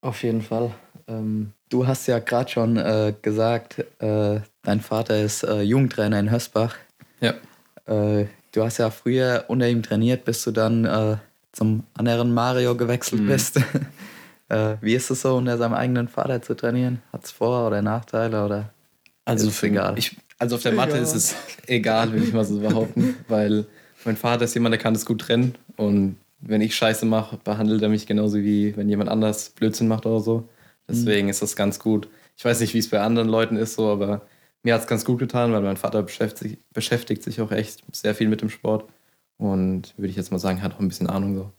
auf 0.02 0.23
jeden 0.23 0.42
Fall. 0.42 0.73
Ähm, 1.09 1.52
Du 1.71 1.87
hast 1.87 2.09
ja 2.09 2.19
gerade 2.19 2.50
schon 2.50 2.76
äh, 2.76 3.14
gesagt, 3.23 3.78
äh, 4.00 4.40
dein 4.62 4.80
Vater 4.80 5.21
ist 5.23 5.45
äh, 5.45 5.62
Jugendtrainer 5.62 6.19
in 6.19 6.28
Hösbach. 6.28 6.75
Ja. 7.21 7.35
Äh, 7.87 8.26
du 8.50 8.64
hast 8.64 8.78
ja 8.78 8.90
früher 8.90 9.45
unter 9.47 9.69
ihm 9.69 9.85
trainiert, 9.85 10.25
bis 10.25 10.42
du 10.42 10.50
dann 10.50 10.85
äh, 10.85 11.16
zum 11.52 11.85
anderen 11.95 12.35
Mario 12.35 12.76
gewechselt 12.76 13.25
bist. 13.25 13.61
äh, 14.50 14.76
wie 14.80 14.95
ist 14.95 15.11
es 15.11 15.23
so, 15.23 15.37
unter 15.37 15.57
seinem 15.59 15.75
eigenen 15.75 16.09
Vater 16.09 16.42
zu 16.42 16.54
trainieren? 16.54 17.02
Hat 17.12 17.25
es 17.25 17.30
Vor- 17.30 17.66
oder 17.66 17.83
Nachteile? 17.83 18.45
Oder? 18.45 18.71
Also, 19.25 19.49
Ist 19.49 19.59
für, 19.59 19.66
egal. 19.66 19.99
Ich, 19.99 20.16
also 20.38 20.57
auf 20.57 20.62
der 20.62 20.73
Matte 20.73 20.92
Egal. 20.92 21.02
ist 21.02 21.14
es 21.14 21.37
egal, 21.66 22.12
will 22.12 22.23
ich 22.23 22.33
mal 22.33 22.45
so 22.45 22.59
behaupten, 22.59 23.16
weil 23.28 23.66
mein 24.04 24.16
Vater 24.16 24.45
ist 24.45 24.54
jemand, 24.54 24.73
der 24.73 24.80
kann 24.80 24.95
das 24.95 25.07
gut 25.07 25.21
trennen 25.21 25.54
und 25.76 26.16
wenn 26.40 26.62
ich 26.62 26.75
Scheiße 26.75 27.04
mache, 27.04 27.37
behandelt 27.37 27.83
er 27.83 27.90
mich 27.90 28.07
genauso 28.07 28.38
wie 28.38 28.75
wenn 28.76 28.88
jemand 28.88 29.11
anders 29.11 29.50
Blödsinn 29.50 29.88
macht 29.88 30.07
oder 30.07 30.21
so. 30.21 30.49
Deswegen 30.88 31.28
ist 31.28 31.42
das 31.42 31.54
ganz 31.54 31.78
gut. 31.78 32.09
Ich 32.37 32.45
weiß 32.45 32.61
nicht, 32.61 32.73
wie 32.73 32.78
es 32.78 32.88
bei 32.88 33.00
anderen 33.00 33.28
Leuten 33.28 33.57
ist, 33.57 33.75
so, 33.75 33.88
aber 33.88 34.23
mir 34.62 34.73
hat 34.75 34.80
es 34.80 34.87
ganz 34.87 35.04
gut 35.04 35.19
getan, 35.19 35.52
weil 35.52 35.61
mein 35.61 35.76
Vater 35.76 36.02
beschäftigt, 36.02 36.59
beschäftigt 36.73 37.23
sich 37.23 37.40
auch 37.42 37.52
echt 37.52 37.85
sehr 37.95 38.14
viel 38.14 38.28
mit 38.28 38.40
dem 38.40 38.49
Sport 38.49 38.90
und 39.37 39.95
würde 39.99 40.09
ich 40.09 40.16
jetzt 40.16 40.33
mal 40.33 40.38
sagen, 40.38 40.62
hat 40.62 40.75
auch 40.75 40.80
ein 40.80 40.88
bisschen 40.88 41.09
Ahnung 41.09 41.35
so, 41.37 41.52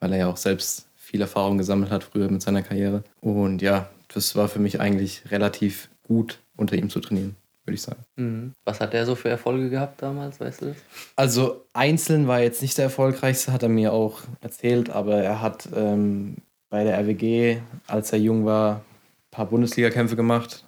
weil 0.00 0.12
er 0.12 0.18
ja 0.18 0.28
auch 0.28 0.36
selbst 0.36 0.88
viel 1.06 1.20
Erfahrung 1.20 1.56
gesammelt 1.56 1.92
hat 1.92 2.02
früher 2.02 2.28
mit 2.28 2.42
seiner 2.42 2.62
Karriere. 2.62 3.04
Und 3.20 3.62
ja, 3.62 3.88
das 4.12 4.34
war 4.34 4.48
für 4.48 4.58
mich 4.58 4.80
eigentlich 4.80 5.22
relativ 5.30 5.88
gut, 6.02 6.40
unter 6.56 6.74
ihm 6.74 6.90
zu 6.90 6.98
trainieren, 6.98 7.36
würde 7.64 7.76
ich 7.76 7.82
sagen. 7.82 8.00
mhm. 8.16 8.52
was 8.64 8.80
hat 8.80 8.92
der 8.92 9.06
so 9.06 9.14
für 9.14 9.28
Erfolge 9.28 9.70
gehabt 9.70 10.02
damals, 10.02 10.40
weißt 10.40 10.62
du 10.62 10.66
das? 10.66 10.76
Also 11.14 11.64
einzeln 11.72 12.26
war 12.26 12.40
jetzt 12.40 12.60
nicht 12.60 12.76
der 12.76 12.86
erfolgreichste, 12.86 13.52
hat 13.52 13.62
er 13.62 13.68
mir 13.68 13.92
auch 13.92 14.22
erzählt, 14.40 14.90
aber 14.90 15.18
er 15.22 15.40
hat 15.40 15.68
ähm, 15.76 16.38
bei 16.70 16.82
der 16.82 16.98
RWG, 16.98 17.58
als 17.86 18.12
er 18.12 18.18
jung 18.18 18.44
war, 18.44 18.76
ein 18.76 19.30
paar 19.30 19.46
Bundesligakämpfe 19.46 20.16
gemacht. 20.16 20.64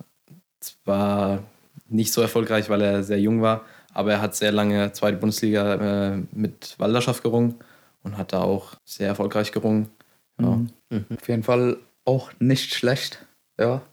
Zwar 0.61 1.43
nicht 1.89 2.13
so 2.13 2.21
erfolgreich, 2.21 2.69
weil 2.69 2.83
er 2.83 3.03
sehr 3.03 3.21
jung 3.21 3.43
war, 3.43 3.65
aber 3.93 4.13
er 4.13 4.21
hat 4.21 4.37
sehr 4.37 4.53
lange 4.53 4.93
zweite 4.93 5.17
Bundesliga 5.17 6.13
äh, 6.13 6.23
mit 6.31 6.77
Walderschaft 6.79 7.25
gerungen 7.25 7.57
und 8.05 8.17
hat 8.17 8.33
da 8.33 8.43
auch 8.43 8.75
sehr 8.85 9.09
erfolgreich 9.09 9.51
gerungen. 9.51 9.89
Ja. 10.41 10.61
Mhm. 10.91 11.07
Auf 11.17 11.29
jeden 11.29 11.43
Fall 11.43 11.79
auch 12.05 12.33
nicht 12.39 12.75
schlecht. 12.75 13.25
Ja. 13.59 13.83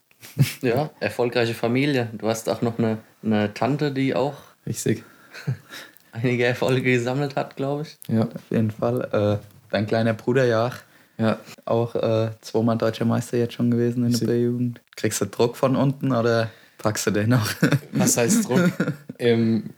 Ja, 0.61 0.89
erfolgreiche 0.99 1.53
Familie. 1.53 2.09
Du 2.17 2.27
hast 2.27 2.49
auch 2.49 2.63
noch 2.63 2.79
eine, 2.79 2.97
eine 3.21 3.53
Tante, 3.53 3.91
die 3.91 4.15
auch 4.15 4.33
Richtig. 4.65 5.03
einige 6.11 6.45
Erfolge 6.45 6.81
gesammelt 6.81 7.35
hat, 7.35 7.55
glaube 7.55 7.83
ich. 7.83 7.97
Ja. 8.07 8.23
Auf 8.23 8.49
jeden 8.49 8.71
Fall. 8.71 9.39
Äh, 9.41 9.45
dein 9.69 9.85
kleiner 9.85 10.13
Bruder, 10.13 10.45
ja. 10.45 10.71
ja. 11.17 11.39
Auch 11.65 11.95
äh, 11.95 12.31
zweimal 12.41 12.77
deutscher 12.77 13.05
Meister 13.05 13.37
jetzt 13.37 13.53
schon 13.53 13.69
gewesen 13.69 14.05
in 14.05 14.13
der 14.13 14.25
B-Jugend. 14.25 14.81
Kriegst 14.95 15.21
du 15.21 15.25
Druck 15.25 15.57
von 15.57 15.75
unten 15.75 16.11
oder 16.11 16.49
packst 16.79 17.05
du 17.07 17.11
den 17.11 17.29
noch? 17.29 17.47
Was 17.91 18.17
heißt 18.17 18.47
Druck? 18.49 18.71
Im 19.17 19.69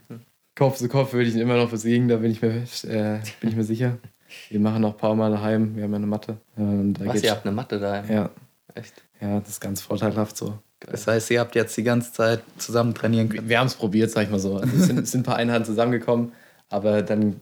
Kopf 0.54 0.78
zu 0.78 0.88
Kopf 0.88 1.12
würde 1.12 1.28
ich 1.28 1.34
ihn 1.34 1.40
immer 1.40 1.56
noch 1.56 1.70
besiegen, 1.70 2.08
da 2.08 2.16
bin 2.16 2.30
ich 2.30 2.42
mir, 2.42 2.64
äh, 2.84 3.20
bin 3.40 3.50
ich 3.50 3.56
mir 3.56 3.64
sicher. 3.64 3.98
Wir 4.50 4.60
machen 4.60 4.82
noch 4.82 4.92
ein 4.92 4.96
paar 4.96 5.14
Mal 5.14 5.30
daheim, 5.30 5.74
wir 5.76 5.84
haben 5.84 5.90
ja 5.92 5.96
eine 5.96 6.06
Matte. 6.06 6.36
Äh, 6.56 6.60
Und 6.60 6.94
da 6.94 7.06
Was, 7.06 7.22
ihr 7.22 7.30
habt 7.30 7.46
eine 7.46 7.54
Matte 7.54 7.78
da? 7.78 8.04
ja, 8.04 8.30
Echt? 8.74 9.02
ja, 9.20 9.40
das 9.40 9.48
ist 9.48 9.60
ganz 9.60 9.80
vorteilhaft 9.80 10.36
so. 10.36 10.58
Das 10.80 11.06
heißt, 11.06 11.30
ihr 11.30 11.40
habt 11.40 11.54
jetzt 11.56 11.76
die 11.76 11.82
ganze 11.82 12.12
Zeit 12.12 12.42
zusammen 12.56 12.94
trainieren 12.94 13.28
können. 13.28 13.48
Wir 13.48 13.58
haben 13.58 13.66
es 13.66 13.74
probiert, 13.74 14.10
sag 14.10 14.24
ich 14.24 14.30
mal 14.30 14.38
so. 14.38 14.56
Also 14.58 14.76
es, 14.76 14.86
sind, 14.86 15.06
sind 15.08 15.20
ein 15.20 15.24
paar 15.24 15.36
Einheiten 15.36 15.64
zusammengekommen, 15.64 16.32
aber 16.68 17.02
dann 17.02 17.40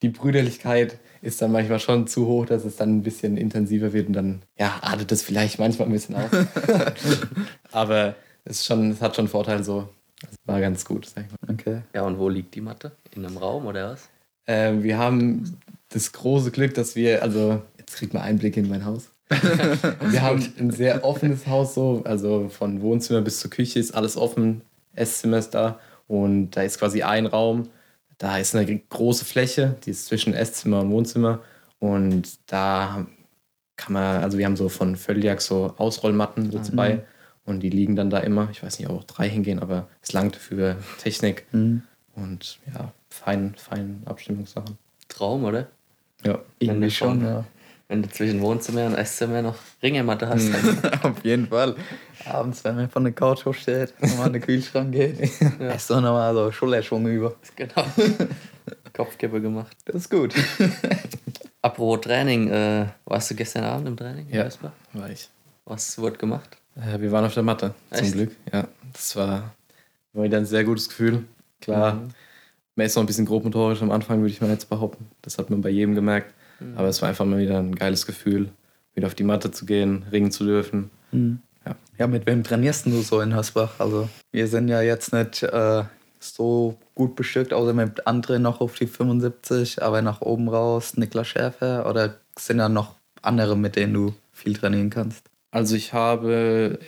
die 0.00 0.08
Brüderlichkeit 0.08 0.98
ist 1.20 1.40
dann 1.42 1.52
manchmal 1.52 1.78
schon 1.78 2.06
zu 2.06 2.26
hoch, 2.26 2.46
dass 2.46 2.64
es 2.64 2.76
dann 2.76 2.96
ein 2.96 3.02
bisschen 3.02 3.36
intensiver 3.36 3.92
wird 3.92 4.08
und 4.08 4.14
dann 4.14 4.42
ja, 4.58 4.78
artet 4.80 5.12
es 5.12 5.22
vielleicht 5.22 5.58
manchmal 5.58 5.88
ein 5.88 5.92
bisschen 5.92 6.16
aus. 6.16 6.30
aber 7.72 8.14
es, 8.44 8.58
ist 8.58 8.66
schon, 8.66 8.90
es 8.90 9.00
hat 9.00 9.14
schon 9.16 9.28
Vorteile 9.28 9.62
so. 9.62 9.88
Es 10.22 10.36
war 10.44 10.60
ganz 10.60 10.84
gut, 10.84 11.06
sag 11.06 11.24
ich 11.26 11.30
mal. 11.30 11.54
Okay. 11.54 11.82
Ja, 11.94 12.02
und 12.02 12.18
wo 12.18 12.28
liegt 12.28 12.54
die 12.54 12.60
Matte? 12.60 12.92
In 13.14 13.24
einem 13.24 13.36
Raum 13.36 13.66
oder 13.66 13.92
was? 13.92 14.08
Ähm, 14.46 14.82
wir 14.82 14.98
haben 14.98 15.56
das 15.92 16.12
große 16.12 16.50
Glück, 16.50 16.74
dass 16.74 16.96
wir, 16.96 17.22
also 17.22 17.62
jetzt 17.78 17.96
kriegt 17.96 18.14
man 18.14 18.22
Einblick 18.22 18.56
in 18.56 18.68
mein 18.68 18.84
Haus. 18.84 19.10
wir 19.30 20.22
haben 20.22 20.46
ein 20.58 20.70
sehr 20.70 21.04
offenes 21.04 21.46
Haus 21.46 21.74
so, 21.74 22.02
also 22.04 22.48
von 22.48 22.82
Wohnzimmer 22.82 23.22
bis 23.22 23.40
zur 23.40 23.50
Küche 23.50 23.78
ist 23.78 23.92
alles 23.94 24.16
offen, 24.16 24.62
Esszimmer 24.94 25.38
ist 25.38 25.50
da 25.50 25.80
und 26.06 26.50
da 26.50 26.62
ist 26.62 26.78
quasi 26.78 27.02
ein 27.02 27.26
Raum, 27.26 27.70
da 28.18 28.36
ist 28.36 28.54
eine 28.54 28.78
große 28.78 29.24
Fläche, 29.24 29.76
die 29.84 29.90
ist 29.90 30.06
zwischen 30.06 30.34
Esszimmer 30.34 30.80
und 30.80 30.90
Wohnzimmer 30.90 31.40
und 31.78 32.38
da 32.46 33.06
kann 33.76 33.94
man, 33.94 34.22
also 34.22 34.36
wir 34.36 34.44
haben 34.44 34.56
so 34.56 34.68
von 34.68 34.96
Völliak 34.96 35.40
so 35.40 35.74
Ausrollmatten 35.78 36.50
so 36.50 36.60
zwei 36.60 37.04
und 37.44 37.60
die 37.60 37.70
liegen 37.70 37.96
dann 37.96 38.10
da 38.10 38.18
immer, 38.18 38.48
ich 38.52 38.62
weiß 38.62 38.78
nicht, 38.78 38.88
ob 38.90 38.98
auch 38.98 39.04
drei 39.04 39.28
hingehen, 39.28 39.58
aber 39.60 39.88
es 40.02 40.12
langt 40.12 40.36
für 40.36 40.76
Technik 41.02 41.46
Mhm. 41.52 41.82
und 42.14 42.58
ja, 42.72 42.92
fein, 43.08 43.54
fein 43.56 44.02
Abstimmungssachen. 44.04 44.76
Traum, 45.08 45.44
oder? 45.44 45.68
Ja. 46.24 46.38
Irgendwie 46.58 46.90
schon, 46.90 47.20
schon- 47.20 47.24
ja. 47.26 47.44
Wenn 47.88 48.02
du 48.02 48.08
zwischen 48.08 48.40
Wohnzimmer 48.40 48.86
und 48.86 48.94
Esszimmer 48.94 49.42
noch 49.42 49.56
Ringematte 49.82 50.26
hast. 50.26 50.48
Auf 51.04 51.22
jeden 51.24 51.48
Fall. 51.48 51.76
Abends, 52.24 52.64
wenn 52.64 52.76
man 52.76 52.88
von 52.88 53.04
der 53.04 53.12
Couch 53.12 53.44
hochsteht, 53.44 53.92
nochmal 54.00 54.28
in 54.28 54.32
den 54.34 54.42
Kühlschrank 54.42 54.92
geht, 54.92 55.18
Ja. 55.60 55.72
ist 55.72 55.90
doch 55.90 56.00
nochmal 56.00 56.32
so 56.32 56.50
Schulterschwung 56.50 57.06
über. 57.08 57.34
genau. 57.56 57.84
Kopfkippe 58.94 59.40
gemacht. 59.42 59.76
Das 59.84 59.96
ist 59.96 60.10
gut. 60.10 60.34
Apropos 61.60 62.00
Training, 62.02 62.48
äh, 62.50 62.86
warst 63.04 63.30
du 63.30 63.34
gestern 63.34 63.64
Abend 63.64 63.88
im 63.88 63.96
Training? 63.96 64.26
in 64.28 64.34
Ja. 64.36 64.48
War 64.94 65.10
ich. 65.10 65.28
Was 65.64 65.98
wurde 65.98 66.16
gemacht? 66.16 66.56
Äh, 66.76 66.98
wir 67.00 67.12
waren 67.12 67.24
auf 67.24 67.34
der 67.34 67.42
Matte, 67.42 67.74
zum 67.90 68.04
Echt? 68.04 68.12
Glück. 68.14 68.30
Ja, 68.52 68.66
das 68.92 69.14
war, 69.16 69.52
war 70.12 70.24
wieder 70.24 70.38
ein 70.38 70.46
sehr 70.46 70.64
gutes 70.64 70.88
Gefühl. 70.88 71.24
Klar, 71.60 71.94
Mhm. 71.94 72.08
Man 72.76 72.86
ist 72.86 72.96
noch 72.96 73.02
ein 73.02 73.06
bisschen 73.06 73.26
grobmotorisch 73.26 73.82
am 73.82 73.90
Anfang, 73.90 74.20
würde 74.20 74.32
ich 74.32 74.40
mal 74.40 74.50
jetzt 74.50 74.68
behaupten. 74.68 75.06
Das 75.22 75.38
hat 75.38 75.50
man 75.50 75.60
bei 75.60 75.70
jedem 75.70 75.94
gemerkt. 75.94 76.34
Mhm. 76.60 76.76
Aber 76.76 76.88
es 76.88 77.02
war 77.02 77.08
einfach 77.08 77.24
mal 77.24 77.38
wieder 77.38 77.58
ein 77.58 77.74
geiles 77.74 78.06
Gefühl, 78.06 78.50
wieder 78.94 79.06
auf 79.06 79.14
die 79.14 79.24
Matte 79.24 79.50
zu 79.50 79.66
gehen, 79.66 80.04
ringen 80.10 80.30
zu 80.30 80.44
dürfen. 80.44 80.90
Mhm. 81.10 81.40
Ja. 81.66 81.76
Ja, 81.98 82.06
mit 82.06 82.26
wem 82.26 82.42
trainierst 82.42 82.86
du 82.86 83.02
so 83.02 83.20
in 83.20 83.36
Hösbach? 83.36 83.74
Also, 83.78 84.08
wir 84.32 84.48
sind 84.48 84.68
ja 84.68 84.80
jetzt 84.80 85.12
nicht 85.12 85.42
äh, 85.42 85.84
so 86.18 86.76
gut 86.94 87.14
bestückt, 87.14 87.52
außer 87.52 87.74
mit 87.74 88.06
André 88.06 88.38
noch 88.38 88.60
auf 88.60 88.74
die 88.74 88.86
75, 88.86 89.82
aber 89.82 90.02
nach 90.02 90.20
oben 90.20 90.48
raus 90.48 90.96
Niklas 90.96 91.28
Schäfer 91.28 91.88
oder 91.88 92.16
sind 92.38 92.58
da 92.58 92.68
noch 92.68 92.96
andere, 93.20 93.56
mit 93.56 93.76
denen 93.76 93.94
du 93.94 94.14
viel 94.32 94.54
trainieren 94.54 94.90
kannst? 94.90 95.24
Also 95.50 95.76
ich 95.76 95.92
habe 95.92 96.78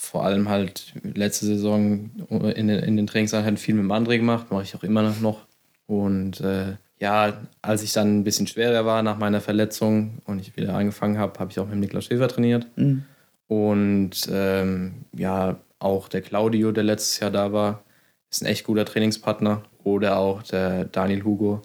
vor 0.00 0.24
allem 0.24 0.48
halt 0.48 0.92
letzte 1.02 1.44
Saison 1.46 2.10
in 2.30 2.68
den, 2.68 2.78
in 2.78 2.96
den 2.96 3.08
Trainingseinheiten 3.08 3.56
viel 3.56 3.74
mit 3.74 3.82
dem 3.82 3.90
André 3.92 4.16
gemacht, 4.18 4.46
mache 4.50 4.62
ich 4.62 4.76
auch 4.76 4.84
immer 4.84 5.02
noch. 5.20 5.46
Und 5.86 6.40
äh, 6.40 6.76
ja, 7.00 7.32
als 7.62 7.82
ich 7.82 7.92
dann 7.92 8.18
ein 8.20 8.24
bisschen 8.24 8.46
schwerer 8.46 8.86
war 8.86 9.02
nach 9.02 9.18
meiner 9.18 9.40
Verletzung 9.40 10.18
und 10.24 10.40
ich 10.40 10.56
wieder 10.56 10.74
angefangen 10.74 11.18
habe, 11.18 11.38
habe 11.40 11.50
ich 11.50 11.58
auch 11.58 11.66
mit 11.66 11.78
Niklas 11.80 12.04
Schäfer 12.04 12.28
trainiert. 12.28 12.66
Mhm. 12.76 13.04
Und 13.48 14.28
ähm, 14.30 15.04
ja, 15.16 15.56
auch 15.80 16.08
der 16.08 16.20
Claudio, 16.22 16.70
der 16.70 16.84
letztes 16.84 17.18
Jahr 17.18 17.30
da 17.32 17.52
war, 17.52 17.82
ist 18.30 18.42
ein 18.42 18.46
echt 18.46 18.64
guter 18.64 18.84
Trainingspartner. 18.84 19.62
Oder 19.82 20.18
auch 20.18 20.42
der 20.44 20.84
Daniel 20.84 21.24
Hugo, 21.24 21.62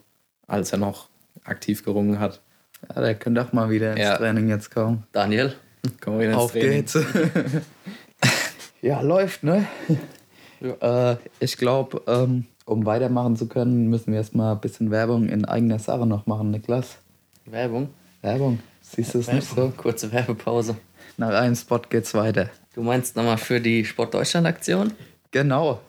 als 0.48 0.72
er 0.72 0.80
noch 0.80 1.10
aktiv 1.44 1.84
gerungen 1.86 2.20
hat. 2.20 2.42
Ja, 2.90 3.02
der 3.02 3.16
könnte 3.16 3.44
auch 3.44 3.54
mal 3.54 3.70
wieder 3.70 3.92
ins 3.92 4.02
Ja. 4.02 4.18
Training 4.18 4.50
jetzt 4.50 4.72
kommen. 4.74 5.04
Daniel, 5.12 5.54
wir 6.06 6.20
wieder 6.20 6.26
ins 6.32 6.36
Auf 6.38 6.52
Training. 6.52 6.72
geht's. 6.72 6.98
ja, 8.84 9.02
läuft, 9.02 9.44
ne? 9.44 9.66
Äh, 10.80 11.18
ich 11.42 11.58
glaube, 11.58 12.04
ähm, 12.08 12.46
um 12.66 12.86
weitermachen 12.86 13.36
zu 13.36 13.50
können, 13.50 13.90
müssen 13.90 14.14
wir 14.14 14.20
erstmal 14.20 14.54
ein 14.54 14.62
bisschen 14.62 14.92
Werbung 14.92 15.28
in 15.28 15.44
eigener 15.44 15.78
Sache 15.78 16.06
noch 16.06 16.26
machen, 16.26 16.52
Niklas. 16.52 17.00
Werbung. 17.44 17.90
Werbung. 18.22 18.60
Siehst 18.82 19.14
du 19.14 19.20
es 19.20 19.30
nicht 19.30 19.46
so? 19.46 19.74
Kurze 19.76 20.10
Werbepause. 20.14 20.78
Nach 21.18 21.34
einem 21.34 21.56
Spot 21.56 21.82
geht's 21.90 22.14
weiter. 22.14 22.50
Du 22.76 22.82
meinst 22.82 23.18
nochmal 23.18 23.38
für 23.38 23.60
die 23.60 23.84
Sport-Deutschland-Aktion? 23.84 24.94
Genau. 25.32 25.82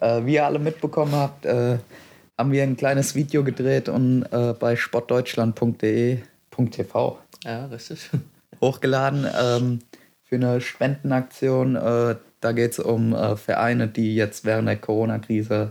Äh, 0.00 0.24
wie 0.24 0.34
ihr 0.34 0.46
alle 0.46 0.60
mitbekommen 0.60 1.16
habt, 1.16 1.44
äh, 1.44 1.78
haben 2.38 2.52
wir 2.52 2.62
ein 2.62 2.76
kleines 2.76 3.16
Video 3.16 3.42
gedreht 3.42 3.88
und 3.88 4.22
äh, 4.30 4.52
bei 4.52 4.76
sportdeutschland.de.tv 4.76 7.18
Ja, 7.44 7.66
richtig. 7.66 8.08
hochgeladen 8.60 9.26
ähm, 9.36 9.80
für 10.22 10.36
eine 10.36 10.60
Spendenaktion. 10.60 11.74
Da 12.42 12.52
geht 12.52 12.72
es 12.72 12.78
um 12.80 13.14
äh, 13.14 13.36
Vereine, 13.36 13.88
die 13.88 14.14
jetzt 14.16 14.44
während 14.44 14.68
der 14.68 14.76
Corona-Krise 14.76 15.70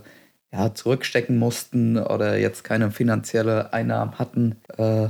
ja, 0.53 0.73
zurückstecken 0.73 1.37
mussten 1.37 1.97
oder 1.97 2.37
jetzt 2.37 2.63
keine 2.63 2.91
finanzielle 2.91 3.71
Einnahmen 3.73 4.17
hatten, 4.17 4.55
äh, 4.77 5.09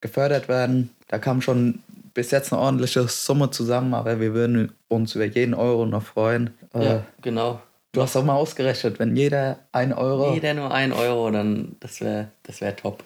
gefördert 0.00 0.48
werden. 0.48 0.90
Da 1.08 1.18
kam 1.18 1.42
schon 1.42 1.80
bis 2.14 2.30
jetzt 2.30 2.52
eine 2.52 2.62
ordentliche 2.62 3.06
Summe 3.08 3.50
zusammen, 3.50 3.92
aber 3.92 4.20
wir 4.20 4.34
würden 4.34 4.72
uns 4.88 5.14
über 5.14 5.24
jeden 5.24 5.54
Euro 5.54 5.84
noch 5.84 6.02
freuen. 6.02 6.50
Äh, 6.74 6.84
Ja, 6.84 7.04
genau. 7.22 7.60
Du 7.92 8.02
hast 8.02 8.16
auch 8.16 8.24
mal 8.24 8.34
ausgerechnet, 8.36 9.00
wenn 9.00 9.16
jeder 9.16 9.58
ein 9.72 9.92
Euro, 9.92 10.32
Jeder 10.32 10.54
nur 10.54 10.72
ein 10.72 10.92
Euro, 10.92 11.28
dann 11.32 11.74
das 11.80 12.00
wäre 12.00 12.28
das 12.44 12.60
wär 12.60 12.76
top. 12.76 13.02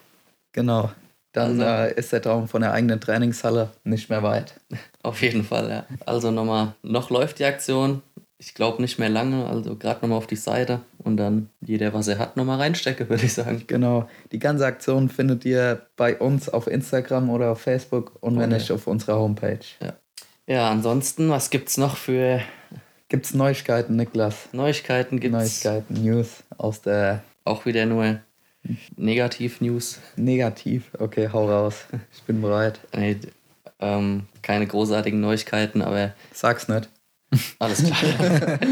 genau, 0.53 0.91
dann 1.35 1.59
Also- 1.61 1.93
äh, 1.93 1.99
ist 1.99 2.11
der 2.13 2.21
Traum 2.21 2.47
von 2.47 2.61
der 2.61 2.71
eigenen 2.73 2.99
Trainingshalle 3.01 3.69
nicht 3.83 4.09
mehr 4.09 4.23
weit. 4.23 4.55
Auf 5.03 5.21
jeden 5.21 5.43
Fall, 5.43 5.69
ja. 5.69 5.85
Also 6.05 6.31
nochmal, 6.31 6.73
noch 6.83 7.09
läuft 7.09 7.39
die 7.39 7.45
Aktion. 7.45 8.01
Ich 8.37 8.53
glaube 8.53 8.81
nicht 8.81 8.99
mehr 8.99 9.07
lange, 9.09 9.45
also 9.47 9.75
gerade 9.75 10.01
nochmal 10.01 10.17
auf 10.17 10.27
die 10.27 10.35
Seite 10.35 10.81
und 10.97 11.15
dann 11.17 11.49
jeder, 11.61 11.93
was 11.93 12.07
er 12.09 12.19
hat, 12.19 12.35
nochmal 12.35 12.57
reinstecke, 12.59 13.07
würde 13.09 13.23
ich 13.25 13.33
sagen. 13.33 13.63
Genau. 13.67 14.09
Die 14.31 14.39
ganze 14.39 14.65
Aktion 14.65 15.09
findet 15.09 15.45
ihr 15.45 15.85
bei 15.95 16.17
uns 16.17 16.49
auf 16.49 16.67
Instagram 16.67 17.29
oder 17.29 17.51
auf 17.51 17.61
Facebook 17.61 18.11
und 18.19 18.35
wenn 18.37 18.45
Okay. 18.49 18.55
nicht 18.55 18.71
auf 18.71 18.87
unserer 18.87 19.17
Homepage. 19.19 19.59
Ja, 20.47 20.69
ansonsten, 20.69 21.29
was 21.29 21.49
gibt's 21.49 21.77
noch 21.77 21.95
für 21.97 22.41
Gibt's 23.07 23.33
Neuigkeiten, 23.33 23.95
Niklas? 23.95 24.49
Neuigkeiten? 24.51 25.19
Gibt's 25.19 25.37
Neuigkeiten, 25.63 26.03
News 26.03 26.43
aus 26.57 26.81
der 26.81 27.23
auch 27.45 27.65
wieder 27.65 27.85
nur 27.85 28.19
Negativ-News? 28.97 29.99
Negativ. 30.15 30.91
Okay, 30.97 31.29
hau 31.31 31.49
raus. 31.49 31.85
Ich 32.13 32.23
bin 32.23 32.41
bereit. 32.41 32.79
Nee, 32.95 33.17
ähm, 33.79 34.23
keine 34.41 34.67
großartigen 34.67 35.19
Neuigkeiten, 35.19 35.81
aber 35.81 36.13
Sag's 36.31 36.67
nicht. 36.67 36.89
alles 37.59 37.83
klar. 37.83 38.59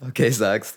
Okay, 0.00 0.30
sag's. 0.30 0.76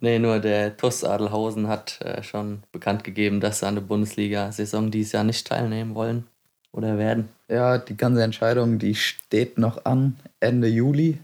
nee, 0.00 0.18
nur 0.18 0.38
der 0.38 0.76
TuS 0.76 1.04
Adelhausen 1.04 1.68
hat 1.68 2.00
äh, 2.00 2.22
schon 2.22 2.62
bekannt 2.72 3.04
gegeben, 3.04 3.40
dass 3.40 3.58
sie 3.60 3.66
an 3.66 3.74
der 3.74 3.82
Bundesliga-Saison 3.82 4.90
dieses 4.90 5.12
Jahr 5.12 5.24
nicht 5.24 5.46
teilnehmen 5.46 5.94
wollen 5.94 6.26
oder 6.72 6.96
werden. 6.96 7.28
Ja, 7.48 7.78
die 7.78 7.96
ganze 7.96 8.22
Entscheidung, 8.22 8.78
die 8.78 8.94
steht 8.94 9.58
noch 9.58 9.84
an, 9.84 10.16
Ende 10.40 10.68
Juli. 10.68 11.18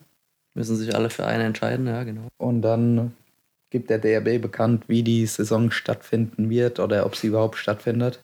Müssen 0.55 0.77
sich 0.77 0.95
alle 0.95 1.11
für 1.11 1.27
einen 1.27 1.47
entscheiden, 1.47 1.87
ja, 1.87 2.03
genau. 2.05 2.29
Und 2.37 2.62
dann 2.62 3.15
gibt 3.72 3.90
der 3.90 3.98
DRB 3.98 4.40
bekannt, 4.40 4.85
wie 4.87 5.02
die 5.02 5.26
Saison 5.26 5.70
stattfinden 5.70 6.50
wird 6.50 6.78
oder 6.78 7.06
ob 7.06 7.16
sie 7.16 7.28
überhaupt 7.28 7.56
stattfindet. 7.56 8.22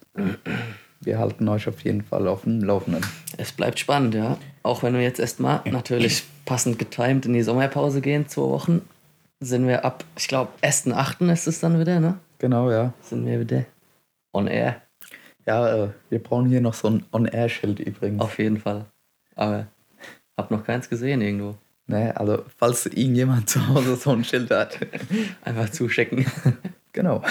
Wir 1.00 1.18
halten 1.18 1.48
euch 1.48 1.66
auf 1.66 1.80
jeden 1.80 2.02
Fall 2.02 2.28
auf 2.28 2.42
dem 2.42 2.61
Laufenden. 2.62 3.04
Es 3.38 3.50
bleibt 3.52 3.78
spannend, 3.78 4.14
ja. 4.14 4.37
Auch 4.62 4.82
wenn 4.82 4.92
wir 4.94 5.00
jetzt 5.00 5.18
erstmal 5.18 5.62
natürlich 5.64 6.24
passend 6.44 6.78
getimed 6.78 7.24
in 7.24 7.32
die 7.32 7.42
Sommerpause 7.42 8.00
gehen, 8.02 8.28
zwei 8.28 8.42
Wochen, 8.42 8.82
sind 9.40 9.66
wir 9.66 9.84
ab, 9.84 10.04
ich 10.18 10.28
glaube, 10.28 10.52
1.8. 10.62 11.32
ist 11.32 11.46
es 11.46 11.61
dann 11.61 11.80
wieder, 11.80 11.98
ne? 11.98 12.18
Genau, 12.38 12.70
ja. 12.70 12.92
Sind 13.00 13.24
wir 13.24 13.40
wieder 13.40 13.64
on 14.34 14.48
air, 14.48 14.82
Ja, 15.46 15.84
äh, 15.84 15.88
wir 16.11 16.22
brauchen 16.22 16.46
hier 16.46 16.61
noch 16.61 16.74
so 16.74 16.90
ein 16.90 17.04
On-Air-Schild 17.12 17.80
übrigens. 17.80 18.20
auf 18.20 18.38
jeden 18.38 18.58
Fall. 18.58 18.84
Aber 19.34 19.66
hab 20.37 20.50
noch 20.50 20.64
keins 20.64 20.90
gesehen 20.90 21.22
irgendwo. 21.22 21.56
Ne, 21.90 22.14
also, 22.14 22.44
falls 22.59 22.85
irgendjemand 22.85 23.48
zu 23.48 23.66
Hause 23.66 23.96
so 23.96 24.11
ein 24.11 24.22
Schild 24.22 24.51
hat. 24.51 24.79
Einfach 25.42 25.70
zuschecken. 25.70 26.27
genau. 26.92 27.22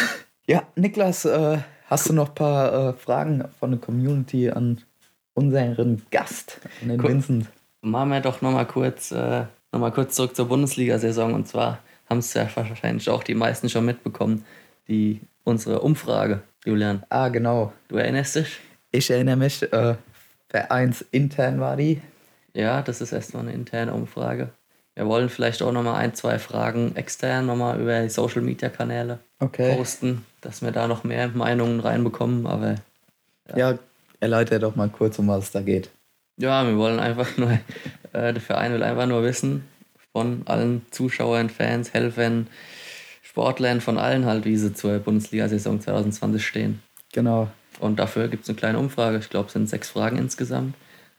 Ja, 0.48 0.64
Niklas, 0.76 1.26
äh, 1.26 1.60
hast 1.86 2.10
du 2.10 2.14
noch 2.14 2.30
ein 2.30 2.36
paar 2.36 2.90
äh, 2.90 2.94
Fragen 2.94 3.44
von 3.60 3.72
der 3.72 3.80
Community 3.80 4.50
an 4.50 4.82
unseren 5.36 6.02
Gast, 6.10 6.60
an 6.82 6.90
den 6.90 7.00
Cool. 7.00 7.10
Vincent? 7.10 7.46
Machen 7.82 8.10
wir 8.10 8.20
doch 8.20 8.42
nochmal 8.42 8.66
kurz, 8.66 9.12
äh, 9.12 9.44
noch 9.72 9.80
mal 9.80 9.92
kurz 9.92 10.16
zurück 10.16 10.36
zur 10.36 10.48
Bundesliga-Saison. 10.48 11.36
Und 11.36 11.48
zwar 11.48 11.78
haben 12.10 12.18
es 12.18 12.34
ja 12.34 12.50
wahrscheinlich 12.56 13.08
auch 13.12 13.22
die 13.22 13.36
meisten 13.36 13.70
schon 13.70 13.86
mitbekommen, 13.86 14.44
die, 14.88 15.22
unsere 15.44 15.82
Umfrage, 15.82 16.42
Julian. 16.66 17.04
Ah, 17.10 17.30
genau. 17.30 17.74
Du 17.90 17.98
erinnerst 17.98 18.38
dich? 18.38 18.60
Ich 18.90 19.12
erinnere 19.12 19.36
mich, 19.36 19.62
äh, 19.72 19.96
vereinsintern 20.50 21.60
war 21.60 21.78
die. 21.78 22.02
Ja, 22.58 22.82
das 22.82 23.02
ist 23.02 23.12
erstmal 23.12 23.44
eine 23.44 23.54
interne 23.54 23.94
Umfrage. 23.94 24.50
Wir 24.96 25.06
wollen 25.06 25.30
vielleicht 25.30 25.62
auch 25.62 25.72
nochmal 25.72 25.96
ein, 25.98 26.16
zwei 26.16 26.40
Fragen 26.40 26.96
extern 26.96 27.46
nochmal 27.46 27.80
über 27.80 28.02
die 28.02 28.10
Social 28.10 28.42
Media 28.42 28.70
Kanäle 28.70 29.20
Okay. 29.40 29.76
posten, 29.76 30.26
dass 30.42 30.64
wir 30.64 30.72
da 30.72 30.88
noch 30.88 31.04
mehr 31.04 31.28
Meinungen 31.28 31.80
reinbekommen. 31.80 32.48
Aber 32.48 32.76
Ja, 33.56 33.78
erläutere 34.20 34.58
doch 34.60 34.76
mal 34.76 34.90
kurz, 34.90 35.20
um 35.20 35.28
was 35.28 35.44
es 35.46 35.52
da 35.52 35.62
geht. 35.62 35.92
ja, 36.40 36.66
wir 36.66 36.78
wollen 36.78 37.00
einfach 37.00 37.38
nur, 37.38 37.52
äh, 38.14 38.34
der 38.34 38.42
Verein 38.42 38.74
will 38.74 38.82
einfach 38.82 39.06
nur 39.06 39.22
wissen 39.22 39.68
von 40.12 40.42
allen 40.46 40.84
Zuschauern, 40.90 41.52
Fans, 41.52 41.94
Helfern, 41.94 42.48
Sportlern, 43.22 43.82
von 43.82 44.00
allen 44.00 44.26
halt, 44.26 44.46
wie 44.46 44.58
sie 44.58 44.74
zur 44.74 44.98
Bundesliga-Saison 44.98 45.80
2020 45.80 46.44
stehen. 46.44 46.82
Genau. 47.14 47.50
Und 47.80 48.00
dafür 48.00 48.28
gibt 48.30 48.44
es 48.44 48.50
eine 48.50 48.58
kleine 48.58 48.80
Umfrage. 48.80 49.18
Ich 49.20 49.30
glaube, 49.30 49.46
es 49.48 49.54
sind 49.54 49.70
sechs 49.70 49.92
Fragen 49.92 50.18
insgesamt. 50.18 50.74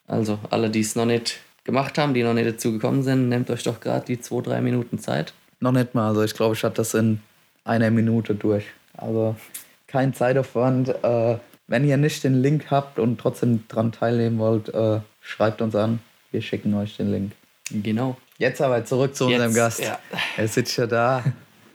Also 0.08 0.38
alle, 0.50 0.70
die 0.70 0.80
es 0.80 0.96
noch 0.96 1.04
nicht 1.06 1.38
gemacht 1.64 1.98
haben, 1.98 2.14
die 2.14 2.22
noch 2.22 2.34
nicht 2.34 2.48
dazu 2.48 2.72
gekommen 2.72 3.02
sind, 3.02 3.28
nehmt 3.28 3.50
euch 3.50 3.62
doch 3.62 3.78
gerade 3.80 4.04
die 4.06 4.20
zwei, 4.20 4.40
drei 4.40 4.60
Minuten 4.60 4.98
Zeit. 4.98 5.32
Noch 5.60 5.72
nicht 5.72 5.94
mal. 5.94 6.08
Also 6.08 6.22
ich 6.24 6.34
glaube, 6.34 6.54
ich 6.54 6.64
hatte 6.64 6.76
das 6.76 6.94
in 6.94 7.20
einer 7.64 7.90
Minute 7.90 8.34
durch. 8.34 8.64
Also 8.96 9.36
kein 9.86 10.14
Zeitaufwand. 10.14 10.88
Äh, 11.04 11.36
wenn 11.66 11.86
ihr 11.86 11.98
nicht 11.98 12.24
den 12.24 12.40
Link 12.40 12.70
habt 12.70 12.98
und 12.98 13.20
trotzdem 13.20 13.64
dran 13.68 13.92
teilnehmen 13.92 14.38
wollt, 14.38 14.70
äh, 14.70 15.00
schreibt 15.20 15.60
uns 15.60 15.74
an. 15.76 15.98
Wir 16.32 16.40
schicken 16.42 16.72
euch 16.74 16.96
den 16.96 17.10
Link. 17.12 17.32
Genau. 17.70 18.16
Jetzt 18.38 18.62
aber 18.62 18.84
zurück 18.84 19.14
zu 19.14 19.26
unserem 19.26 19.50
Jetzt, 19.50 19.56
Gast. 19.56 19.80
ja. 19.80 19.98
Er 20.38 20.48
sitzt 20.48 20.76
ja 20.78 20.86
da. 20.86 21.22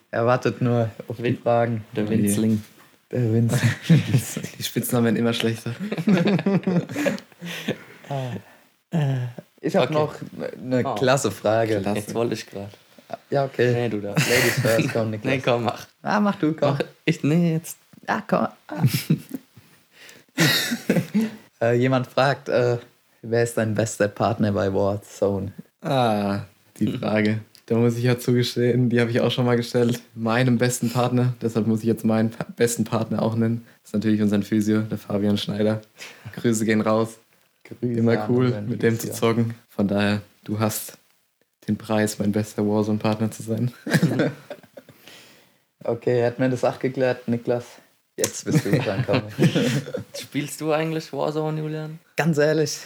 Er 0.09 0.25
wartet 0.25 0.61
nur 0.61 0.89
auf 1.07 1.17
die 1.17 1.23
Win- 1.23 1.37
Fragen. 1.37 1.83
Der 1.95 2.09
Winzling. 2.09 2.63
Der 3.11 3.31
Vince. 3.31 3.59
Die 4.57 4.63
Spitznamen 4.63 5.05
werden 5.05 5.17
immer 5.17 5.33
schlechter. 5.33 5.75
Ich 9.61 9.75
habe 9.75 9.85
Okay. 9.85 9.93
noch 9.93 10.15
eine 10.61 10.85
Oh. 10.85 10.95
klasse 10.95 11.31
Frage. 11.31 11.79
Klasse. 11.79 11.97
Jetzt 11.99 12.13
wollte 12.13 12.33
ich 12.33 12.45
gerade. 12.45 12.69
Ja, 13.29 13.45
okay. 13.45 13.71
Nee, 13.73 13.89
du 13.89 13.99
darfst. 14.01 14.27
Ladies 14.29 14.53
first, 14.59 14.89
komm, 14.93 15.11
Niklas. 15.11 15.33
Nee, 15.33 15.41
komm, 15.41 15.63
mach. 15.63 15.87
Ah, 16.01 16.19
mach 16.19 16.35
du, 16.37 16.53
komm. 16.53 16.71
mach. 16.71 16.79
Ich, 17.05 17.23
nee, 17.23 17.53
jetzt. 17.53 17.77
Ah, 18.07 18.21
komm. 18.27 18.47
Ah. 18.67 18.83
äh, 21.61 21.73
jemand 21.77 22.07
fragt, 22.07 22.49
äh, 22.49 22.77
wer 23.21 23.43
ist 23.43 23.57
dein 23.57 23.75
bester 23.75 24.07
Partner 24.07 24.51
bei 24.51 24.73
Warzone? 24.73 25.51
Ah, 25.81 26.41
die 26.79 26.87
Frage. 26.97 27.39
Da 27.67 27.75
muss 27.75 27.97
ich 27.97 28.03
ja 28.03 28.19
zugestehen, 28.19 28.89
die 28.89 28.99
habe 28.99 29.09
ich 29.11 29.21
auch 29.21 29.31
schon 29.31 29.45
mal 29.45 29.55
gestellt. 29.55 30.01
Meinem 30.15 30.57
besten 30.57 30.89
Partner, 30.91 31.33
deshalb 31.41 31.65
muss 31.65 31.79
ich 31.79 31.85
jetzt 31.85 32.03
meinen 32.03 32.31
besten 32.57 32.83
Partner 32.83 33.21
auch 33.21 33.35
nennen. 33.35 33.65
Das 33.83 33.89
ist 33.89 33.93
natürlich 33.93 34.21
unser 34.21 34.41
Physio, 34.41 34.81
der 34.81 34.97
Fabian 34.97 35.37
Schneider. 35.37 35.81
Grüße 36.33 36.65
gehen 36.65 36.81
raus. 36.81 37.19
Grüße 37.63 37.99
Immer 37.99 38.29
cool, 38.29 38.61
mit 38.61 38.83
dem 38.83 38.99
zu 38.99 39.11
zocken. 39.11 39.53
Von 39.69 39.87
daher, 39.87 40.21
du 40.43 40.59
hast 40.59 40.97
den 41.67 41.77
Preis, 41.77 42.19
mein 42.19 42.31
bester 42.31 42.67
Warzone-Partner 42.67 43.31
zu 43.31 43.43
sein. 43.43 43.71
Okay, 45.85 46.25
hat 46.25 46.39
mir 46.39 46.49
das 46.49 46.63
auch 46.63 46.79
geklärt, 46.79 47.27
Niklas. 47.27 47.65
Jetzt 48.15 48.45
bist 48.45 48.63
du 48.65 48.71
dran. 48.71 49.03
Spielst 50.17 50.61
du 50.61 50.71
eigentlich 50.71 51.11
Warzone, 51.11 51.59
Julian? 51.59 51.99
Ganz 52.15 52.37
ehrlich, 52.37 52.79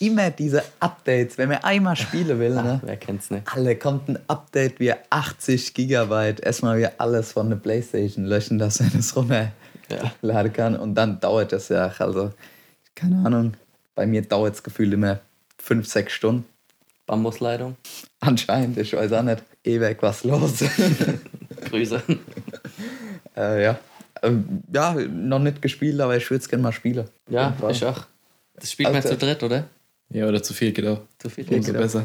immer 0.00 0.30
diese 0.30 0.62
Updates, 0.80 1.38
wenn 1.38 1.50
man 1.50 1.58
einmal 1.58 1.96
spielen 1.96 2.38
will, 2.38 2.54
ne? 2.54 2.80
Wer 2.84 2.96
kennt's 2.96 3.30
nicht? 3.30 3.46
Alle 3.54 3.76
kommt 3.76 4.08
ein 4.08 4.18
Update 4.26 4.80
wie 4.80 4.92
80 5.10 5.74
Gigabyte. 5.74 6.40
Erstmal 6.40 6.78
wir 6.78 6.92
alles 6.98 7.32
von 7.32 7.50
der 7.50 7.56
Playstation 7.56 8.24
löschen, 8.24 8.58
dass 8.58 8.80
er 8.80 8.90
das 8.90 9.14
runterladen 9.14 10.52
kann. 10.52 10.76
Und 10.76 10.94
dann 10.94 11.20
dauert 11.20 11.52
das 11.52 11.68
ja. 11.68 11.92
Also, 11.98 12.32
keine 12.94 13.24
Ahnung. 13.24 13.54
Bei 13.98 14.06
mir 14.06 14.22
dauert 14.22 14.54
es 14.54 14.62
gefühlt 14.62 14.92
immer 14.92 15.18
5, 15.60 15.84
6 15.84 16.12
Stunden. 16.12 16.44
Bambusleitung. 17.06 17.76
Anscheinend, 18.20 18.78
ich 18.78 18.92
weiß 18.92 19.12
auch 19.12 19.24
nicht. 19.24 19.42
Ewig 19.64 20.00
was 20.02 20.22
los. 20.22 20.62
Grüße. 21.68 22.00
äh, 23.36 23.64
ja. 23.64 23.80
Ähm, 24.22 24.62
ja, 24.72 24.94
noch 24.94 25.40
nicht 25.40 25.60
gespielt, 25.60 26.00
aber 26.00 26.16
ich 26.16 26.30
würde 26.30 26.40
es 26.42 26.48
gerne 26.48 26.62
mal 26.62 26.70
spielen. 26.70 27.08
Ja, 27.28 27.48
Irgendwann. 27.48 27.70
ich 27.72 27.84
auch. 27.84 28.06
Das 28.54 28.70
spielt 28.70 28.88
man 28.88 28.94
Alter. 28.94 29.08
zu 29.08 29.16
dritt, 29.16 29.42
oder? 29.42 29.66
Ja, 30.10 30.28
oder 30.28 30.44
zu 30.44 30.54
viel 30.54 30.70
geht 30.70 30.86
auch. 30.86 31.00
Zu 31.18 31.28
viel. 31.28 31.48
Umso 31.48 31.72
geht 31.72 31.74
auch. 31.74 31.82
besser. 31.82 32.04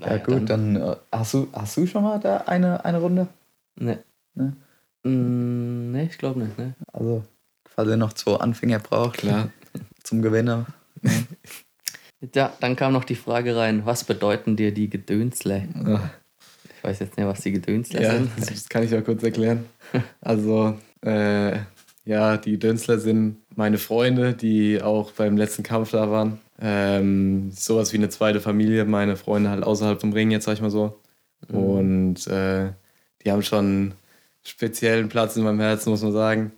Ja, 0.00 0.18
gut, 0.18 0.50
dann, 0.50 0.76
äh, 0.76 0.96
hast, 1.10 1.32
du, 1.32 1.48
hast 1.54 1.74
du 1.78 1.86
schon 1.86 2.02
mal 2.02 2.20
da 2.20 2.36
eine, 2.44 2.84
eine 2.84 3.00
Runde? 3.00 3.28
Ne. 3.76 4.04
Ne? 4.34 4.54
Mm, 5.04 5.90
ne, 5.90 6.04
ich 6.04 6.18
glaube 6.18 6.40
nicht, 6.40 6.58
ne? 6.58 6.74
Also, 6.92 7.24
falls 7.64 7.88
ihr 7.88 7.96
noch 7.96 8.12
zwei 8.12 8.34
Anfänger 8.34 8.80
braucht 8.80 9.16
Klar. 9.16 9.48
zum 10.02 10.20
Gewinner. 10.20 10.66
Ja, 12.34 12.52
dann 12.60 12.76
kam 12.76 12.92
noch 12.92 13.04
die 13.04 13.14
Frage 13.16 13.56
rein, 13.56 13.84
was 13.84 14.04
bedeuten 14.04 14.56
dir 14.56 14.72
die 14.72 14.88
Gedönsle? 14.88 15.68
Ich 16.76 16.84
weiß 16.84 16.98
jetzt 17.00 17.16
nicht, 17.16 17.26
was 17.26 17.40
die 17.40 17.52
Gedönsle 17.52 18.02
Ja, 18.02 18.12
sind. 18.12 18.30
das 18.38 18.68
kann 18.68 18.82
ich 18.84 18.94
auch 18.94 19.04
kurz 19.04 19.22
erklären. 19.22 19.66
Also, 20.20 20.78
äh, 21.02 21.58
ja, 22.04 22.36
die 22.36 22.58
Dönzler 22.58 22.98
sind 22.98 23.38
meine 23.54 23.78
Freunde, 23.78 24.34
die 24.34 24.82
auch 24.82 25.12
beim 25.12 25.36
letzten 25.36 25.62
Kampf 25.62 25.92
da 25.92 26.10
waren. 26.10 26.40
Ähm, 26.60 27.50
sowas 27.52 27.92
wie 27.92 27.96
eine 27.98 28.08
zweite 28.08 28.40
Familie, 28.40 28.84
meine 28.84 29.16
Freunde 29.16 29.50
halt 29.50 29.62
außerhalb 29.62 30.00
vom 30.00 30.12
Ring, 30.12 30.30
jetzt 30.30 30.44
sag 30.44 30.54
ich 30.54 30.60
mal 30.60 30.70
so. 30.70 31.00
Und 31.48 32.26
äh, 32.26 32.72
die 33.24 33.30
haben 33.30 33.42
schon 33.42 33.58
einen 33.64 33.94
speziellen 34.42 35.08
Platz 35.08 35.36
in 35.36 35.44
meinem 35.44 35.60
Herzen, 35.60 35.90
muss 35.90 36.02
man 36.02 36.12
sagen. 36.12 36.52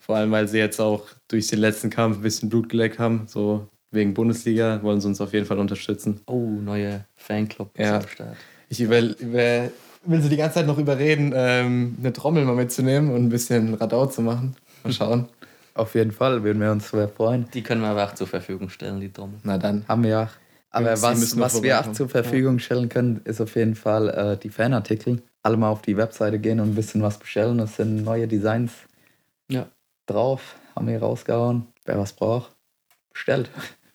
Vor 0.00 0.16
allem, 0.16 0.30
weil 0.30 0.48
sie 0.48 0.58
jetzt 0.58 0.80
auch 0.80 1.06
durch 1.28 1.46
den 1.48 1.58
letzten 1.60 1.90
Kampf 1.90 2.16
ein 2.18 2.22
bisschen 2.22 2.48
Blut 2.48 2.68
geleckt 2.68 2.98
haben. 2.98 3.26
So 3.26 3.68
wegen 3.90 4.14
Bundesliga 4.14 4.82
wollen 4.82 5.00
sie 5.00 5.08
uns 5.08 5.20
auf 5.20 5.32
jeden 5.32 5.46
Fall 5.46 5.58
unterstützen. 5.58 6.20
Oh, 6.26 6.38
neue 6.62 7.04
Fanclub 7.16 7.70
Ja. 7.78 7.96
am 7.98 8.08
Start. 8.08 8.36
Ich 8.68 8.80
über, 8.80 9.00
über, 9.00 9.70
will 10.04 10.22
sie 10.22 10.28
die 10.28 10.36
ganze 10.36 10.54
Zeit 10.56 10.66
noch 10.66 10.78
überreden, 10.78 11.32
ähm, 11.34 11.96
eine 12.00 12.12
Trommel 12.12 12.44
mal 12.44 12.54
mitzunehmen 12.54 13.10
und 13.12 13.24
ein 13.24 13.28
bisschen 13.28 13.74
Radau 13.74 14.06
zu 14.06 14.22
machen. 14.22 14.56
Mal 14.84 14.92
schauen. 14.92 15.28
Auf 15.74 15.94
jeden 15.94 16.12
Fall 16.12 16.42
würden 16.42 16.60
wir 16.60 16.72
uns 16.72 16.90
sehr 16.90 17.08
freuen. 17.08 17.46
Die 17.54 17.62
können 17.62 17.80
wir 17.80 17.88
aber 17.88 18.04
auch 18.04 18.14
zur 18.14 18.26
Verfügung 18.26 18.68
stellen, 18.70 19.00
die 19.00 19.12
Trommel. 19.12 19.38
Na 19.44 19.56
dann. 19.58 19.84
Haben 19.88 20.02
wir 20.04 20.20
auch. 20.20 20.28
Aber 20.72 20.96
Sie 20.96 21.02
was, 21.02 21.38
was 21.38 21.62
wir 21.62 21.80
auch 21.80 21.90
zur 21.92 22.08
Verfügung 22.08 22.58
stellen 22.60 22.88
können, 22.88 23.20
ist 23.24 23.40
auf 23.40 23.56
jeden 23.56 23.74
Fall 23.74 24.08
äh, 24.08 24.36
die 24.36 24.50
Fanartikel. 24.50 25.22
Alle 25.42 25.56
mal 25.56 25.68
auf 25.70 25.82
die 25.82 25.96
Webseite 25.96 26.38
gehen 26.38 26.60
und 26.60 26.70
ein 26.70 26.74
bisschen 26.74 27.02
was 27.02 27.18
bestellen. 27.18 27.58
Es 27.60 27.76
sind 27.76 28.04
neue 28.04 28.28
Designs 28.28 28.72
Ja. 29.50 29.66
drauf. 30.06 30.56
Haben 30.76 30.86
wir 30.86 31.00
rausgehauen. 31.00 31.66
Wer 31.86 31.98
was 31.98 32.12
braucht, 32.12 32.54
bestellt. 33.12 33.50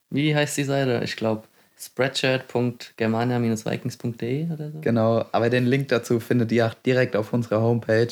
Wie 0.10 0.36
heißt 0.36 0.58
die 0.58 0.64
Seite? 0.64 1.02
Ich 1.04 1.16
glaube 1.16 1.44
spreadshirt.germania-vikings.de 1.78 4.52
oder 4.52 4.72
so. 4.72 4.80
Genau. 4.82 5.26
Aber 5.32 5.50
den 5.50 5.66
Link 5.66 5.88
dazu 5.90 6.20
findet 6.20 6.52
ihr 6.52 6.68
auch 6.68 6.74
direkt 6.74 7.16
auf 7.16 7.34
unserer 7.34 7.62
Homepage. 7.62 8.08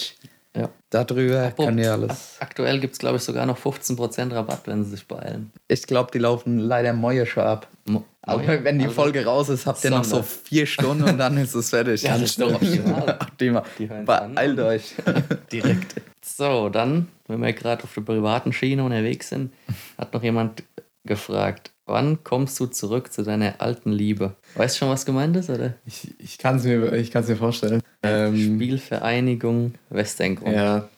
Ja. 0.55 0.69
Darüber 0.91 1.45
Apropos, 1.45 1.65
könnt 1.65 1.79
ihr 1.79 1.91
alles. 1.91 2.35
Aktuell 2.39 2.79
gibt 2.79 2.93
es, 2.93 2.99
glaube 2.99 3.17
ich, 3.17 3.23
sogar 3.23 3.47
noch 3.47 3.57
15% 3.57 4.35
Rabatt, 4.35 4.61
wenn 4.67 4.83
sie 4.83 4.91
sich 4.91 5.07
beeilen. 5.07 5.51
Ich 5.67 5.81
glaube, 5.87 6.11
die 6.11 6.19
laufen 6.19 6.59
leider 6.59 6.93
Moje 6.93 7.25
schon 7.25 7.41
ab. 7.43 7.67
Mo- 7.85 8.03
Aber 8.21 8.43
Moje? 8.43 8.63
wenn 8.63 8.77
die 8.77 8.85
Also, 8.85 9.01
Folge 9.01 9.25
raus 9.25 9.49
ist, 9.49 9.65
habt 9.65 9.83
ihr 9.83 9.89
noch 9.89 10.03
so 10.03 10.17
Sonder. 10.17 10.27
vier 10.27 10.67
Stunden 10.67 11.03
und 11.05 11.17
dann 11.17 11.37
ist 11.37 11.55
es 11.55 11.71
fertig. 11.71 12.03
Ja, 12.03 12.11
das 12.13 12.21
ist 12.29 12.39
doch 12.41 12.53
optimal. 12.53 13.09
Optimal. 13.21 13.63
Die. 13.79 13.87
Beeilt 13.87 14.59
euch. 14.59 14.93
Direkt. 15.51 15.95
So, 16.23 16.69
dann, 16.69 17.07
wenn 17.27 17.41
wir 17.41 17.51
gerade 17.53 17.83
auf 17.83 17.93
der 17.95 18.01
privaten 18.01 18.53
Schiene 18.53 18.83
unterwegs 18.83 19.29
sind, 19.29 19.51
hat 19.97 20.13
noch 20.13 20.21
jemand 20.21 20.61
gefragt, 21.03 21.71
wann 21.85 22.23
kommst 22.23 22.59
du 22.59 22.65
zurück 22.65 23.11
zu 23.11 23.23
deiner 23.23 23.61
alten 23.61 23.91
Liebe? 23.91 24.35
Weißt 24.55 24.75
du 24.75 24.79
schon, 24.79 24.89
was 24.89 25.05
gemeint 25.05 25.35
ist, 25.35 25.49
oder? 25.49 25.75
Ich, 25.85 26.13
ich 26.19 26.37
kann 26.37 26.57
es 26.57 26.63
mir, 26.63 26.93
ich 26.93 27.13
mir 27.13 27.35
vorstellen. 27.35 27.81
Ähm, 28.01 28.55
Spielvereinigung 28.55 29.75
Westerngrund. 29.89 30.55
ja, 30.55 30.89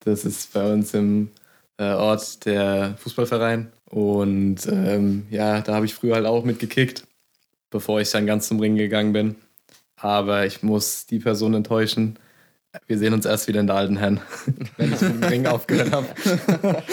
das 0.00 0.24
ist 0.24 0.52
bei 0.52 0.72
uns 0.72 0.94
im 0.94 1.30
äh, 1.78 1.92
Ort 1.92 2.44
der 2.44 2.96
Fußballverein. 2.98 3.72
Und 3.90 4.66
ähm, 4.66 5.26
ja, 5.30 5.60
da 5.60 5.74
habe 5.74 5.86
ich 5.86 5.94
früher 5.94 6.14
halt 6.16 6.26
auch 6.26 6.44
mitgekickt, 6.44 7.06
bevor 7.70 8.00
ich 8.00 8.10
dann 8.10 8.26
ganz 8.26 8.48
zum 8.48 8.60
Ring 8.60 8.76
gegangen 8.76 9.12
bin. 9.12 9.36
Aber 9.96 10.44
ich 10.46 10.62
muss 10.62 11.06
die 11.06 11.18
Person 11.18 11.54
enttäuschen. 11.54 12.18
Wir 12.86 12.98
sehen 12.98 13.14
uns 13.14 13.24
erst 13.24 13.48
wieder 13.48 13.60
in 13.60 13.66
der 13.66 13.76
alten 13.76 13.96
Herren, 13.96 14.20
wenn 14.76 14.92
ich 14.92 15.00
mit 15.00 15.14
dem 15.14 15.24
Ring 15.24 15.46
aufgehört 15.46 15.92
habe. 15.92 16.06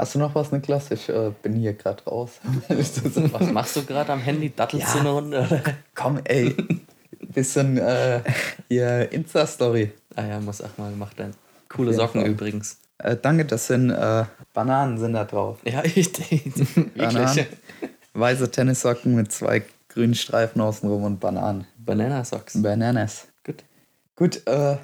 Hast 0.00 0.14
du 0.14 0.18
noch 0.18 0.34
was, 0.34 0.50
Niklas? 0.50 0.90
Ich 0.92 1.10
äh, 1.10 1.30
bin 1.42 1.52
hier 1.52 1.74
gerade 1.74 2.02
raus. 2.04 2.40
Was 2.68 3.52
machst 3.52 3.76
du 3.76 3.84
gerade 3.84 4.10
am 4.14 4.20
Handy? 4.20 4.50
Dattelst 4.50 4.86
Ja. 4.86 4.92
du 4.94 4.98
eine 5.00 5.10
Runde? 5.10 5.40
Oder? 5.46 5.62
Komm, 5.94 6.20
ey. 6.24 6.56
Bisschen 7.34 7.76
äh, 7.76 8.22
hier 8.68 9.12
Insta-Story. 9.12 9.92
Ah 10.16 10.24
ja, 10.24 10.40
muss 10.40 10.62
auch 10.62 10.70
mal 10.78 10.90
gemacht 10.90 11.18
werden. 11.18 11.34
Coole 11.68 11.92
Socken 11.92 12.22
Fall. 12.22 12.30
übrigens. 12.30 12.78
Äh, 12.96 13.14
danke, 13.20 13.44
das 13.44 13.66
sind 13.66 13.90
äh, 13.90 14.24
Bananen 14.54 14.96
sind 14.96 15.12
da 15.12 15.24
drauf. 15.26 15.58
Ja, 15.64 15.84
ich 15.84 16.10
Bananen. 16.96 17.46
Weiße 18.14 18.50
Tennissocken 18.50 19.14
mit 19.14 19.30
zwei 19.32 19.62
grünen 19.90 20.14
Streifen 20.14 20.62
außenrum 20.62 21.04
und 21.04 21.20
Bananen. 21.20 21.66
Banana 21.76 22.24
Socks. 22.24 22.54
Bananas. 22.62 23.26
Gut. 23.44 23.64
Gut, 24.16 24.46
äh, 24.46 24.78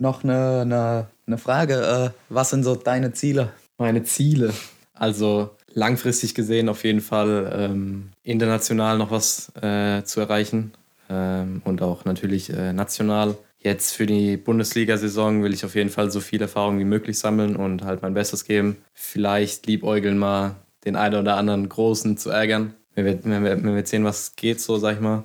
noch 0.00 0.24
eine, 0.24 0.62
eine, 0.62 1.06
eine 1.28 1.38
Frage. 1.38 2.12
Äh, 2.16 2.18
was 2.28 2.50
sind 2.50 2.64
so 2.64 2.74
deine 2.74 3.12
Ziele? 3.12 3.52
Meine 3.78 4.02
Ziele. 4.02 4.52
Also 4.92 5.50
langfristig 5.72 6.34
gesehen 6.34 6.68
auf 6.68 6.84
jeden 6.84 7.00
Fall 7.00 7.52
ähm, 7.56 8.10
international 8.24 8.98
noch 8.98 9.12
was 9.12 9.52
äh, 9.62 10.02
zu 10.02 10.20
erreichen 10.20 10.72
ähm, 11.08 11.62
und 11.64 11.80
auch 11.80 12.04
natürlich 12.04 12.50
äh, 12.50 12.72
national. 12.72 13.36
Jetzt 13.60 13.94
für 13.94 14.06
die 14.06 14.36
Bundesliga-Saison 14.36 15.42
will 15.42 15.54
ich 15.54 15.64
auf 15.64 15.76
jeden 15.76 15.90
Fall 15.90 16.10
so 16.10 16.20
viel 16.20 16.42
Erfahrung 16.42 16.78
wie 16.80 16.84
möglich 16.84 17.18
sammeln 17.18 17.54
und 17.54 17.84
halt 17.84 18.02
mein 18.02 18.14
Bestes 18.14 18.44
geben. 18.44 18.78
Vielleicht 18.94 19.66
liebäugeln 19.66 20.18
mal 20.18 20.56
den 20.84 20.96
einen 20.96 21.20
oder 21.20 21.36
anderen 21.36 21.68
Großen 21.68 22.16
zu 22.16 22.30
ärgern. 22.30 22.74
Wir 22.94 23.04
werden, 23.04 23.30
wir 23.30 23.42
werden, 23.42 23.74
wir 23.74 23.86
sehen, 23.86 24.04
was 24.04 24.34
geht, 24.34 24.60
so 24.60 24.78
sag 24.78 24.94
ich 24.96 25.00
mal. 25.00 25.22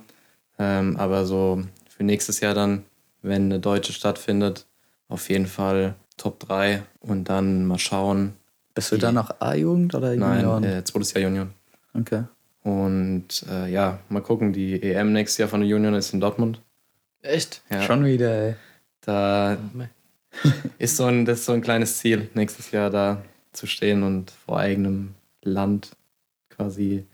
Ähm, 0.58 0.96
aber 0.96 1.26
so 1.26 1.62
für 1.88 2.04
nächstes 2.04 2.40
Jahr 2.40 2.54
dann, 2.54 2.84
wenn 3.22 3.44
eine 3.46 3.58
deutsche 3.58 3.92
stattfindet, 3.92 4.66
auf 5.08 5.28
jeden 5.28 5.46
Fall 5.46 5.94
Top 6.16 6.38
3 6.40 6.82
und 7.00 7.28
dann 7.28 7.66
mal 7.66 7.78
schauen, 7.78 8.34
Bist 8.74 8.90
du 8.92 8.96
dann 8.98 9.14
noch 9.14 9.40
A-Jugend 9.40 9.94
oder 9.94 10.12
Junioren? 10.14 10.62
Nein, 10.62 10.78
äh, 10.78 10.84
zweites 10.84 11.12
Jahr 11.14 11.28
Union. 11.28 11.50
Okay. 11.94 12.24
Und 12.62 13.44
äh, 13.50 13.70
ja, 13.70 13.98
mal 14.08 14.20
gucken, 14.22 14.52
die 14.52 14.82
EM 14.82 15.12
nächstes 15.12 15.38
Jahr 15.38 15.48
von 15.48 15.60
der 15.60 15.76
Union 15.76 15.94
ist 15.94 16.12
in 16.12 16.20
Dortmund. 16.20 16.60
Echt? 17.22 17.62
Ja, 17.70 17.82
Schon 17.82 18.04
wieder, 18.04 18.30
ey. 18.32 18.54
da 19.02 19.56
ist 20.78 20.96
so 20.96 21.04
ein, 21.04 21.24
das 21.24 21.40
ist 21.40 21.46
so 21.46 21.52
ein 21.52 21.60
kleines 21.62 21.98
Ziel, 21.98 22.28
nächstes 22.34 22.70
Jahr 22.70 22.90
da 22.90 23.22
zu 23.52 23.66
stehen 23.66 24.02
und 24.02 24.30
vor 24.30 24.58
eigenem 24.58 25.14
Land 25.42 25.90
quasi 26.50 27.04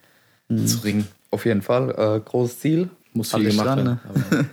Mhm. 0.49 0.67
zu 0.67 0.79
ringen. 0.79 1.09
Auf 1.31 1.45
jeden 1.47 1.63
Fall. 1.63 1.91
Äh, 1.91 2.21
großes 2.29 2.59
Ziel. 2.59 2.91
Muss 3.13 3.33
viel 3.33 3.51
gemacht 3.51 3.67
dran, 3.67 3.79
werden. 3.79 4.01
Aber, 4.09 4.45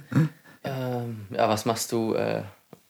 Ähm, 0.63 1.21
ja, 1.33 1.47
was 1.49 1.65
machst 1.65 1.91
du? 1.91 2.13
Äh, 2.13 2.43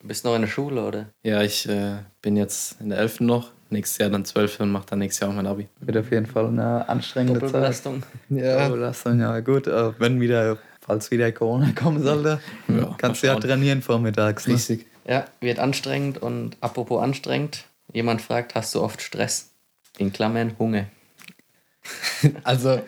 bist 0.04 0.26
noch 0.26 0.34
in 0.36 0.42
der 0.42 0.48
Schule, 0.50 0.84
oder? 0.86 1.06
ja, 1.24 1.42
ich 1.44 1.70
äh, 1.70 1.98
bin 2.22 2.36
jetzt 2.36 2.82
in 2.82 2.90
der 2.90 2.98
11. 3.00 3.20
noch, 3.22 3.52
nächstes 3.72 3.98
Jahr 3.98 4.10
dann 4.10 4.26
12. 4.26 4.60
und 4.62 4.72
mache 4.72 4.86
dann 4.90 5.00
nächstes 5.00 5.22
Jahr 5.22 5.30
auch 5.30 5.36
mein 5.36 5.48
Abi. 5.48 5.68
Wird 5.82 5.98
auf 5.98 6.12
jeden 6.12 6.26
Fall 6.26 6.48
eine 6.48 6.88
anstrengende 6.88 7.40
Zeit. 7.40 7.50
Doppelbelastung? 7.50 8.04
Ja, 8.30 8.64
Doppelbelastung, 8.64 9.20
ja 9.20 9.40
gut. 9.40 9.68
Wenn 9.68 10.20
wieder, 10.22 10.58
falls 10.82 11.12
wieder 11.12 11.32
Corona 11.32 11.72
kommen 11.76 12.02
sollte, 12.04 12.40
Ja, 12.68 12.96
kannst 12.98 13.24
du 13.24 13.28
ja 13.28 13.36
trainieren 13.36 13.82
vormittags. 13.82 14.48
Ne? 14.48 14.54
richtig. 14.56 14.86
Ja, 15.08 15.26
wird 15.40 15.60
anstrengend 15.60 16.22
und 16.22 16.58
apropos 16.60 17.02
anstrengend, 17.02 17.66
jemand 17.94 18.22
fragt, 18.22 18.56
hast 18.56 18.76
du 18.76 18.82
oft 18.82 19.02
Stress? 19.02 19.52
In 19.98 20.12
Klammern 20.14 20.54
Hunger. 20.60 20.86
Also, 22.44 22.82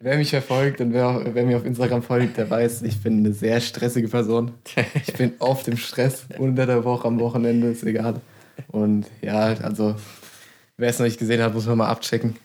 wer 0.00 0.16
mich 0.16 0.30
verfolgt 0.30 0.80
und 0.80 0.92
wer, 0.92 1.22
wer 1.34 1.44
mir 1.44 1.56
auf 1.56 1.64
Instagram 1.64 2.02
folgt, 2.02 2.36
der 2.36 2.48
weiß, 2.50 2.82
ich 2.82 3.00
bin 3.02 3.18
eine 3.18 3.32
sehr 3.32 3.60
stressige 3.60 4.08
Person. 4.08 4.52
Ich 5.06 5.12
bin 5.14 5.34
oft 5.38 5.68
im 5.68 5.76
Stress, 5.76 6.24
unter 6.38 6.66
der 6.66 6.84
Woche, 6.84 7.06
am 7.06 7.20
Wochenende, 7.20 7.68
ist 7.68 7.84
egal. 7.84 8.20
Und 8.68 9.06
ja, 9.22 9.54
also 9.62 9.94
Wer 10.80 10.88
es 10.88 10.98
noch 10.98 11.04
nicht 11.04 11.18
gesehen 11.18 11.42
hat, 11.42 11.52
muss 11.52 11.66
man 11.66 11.76
mal 11.76 11.88
abchecken. 11.88 12.36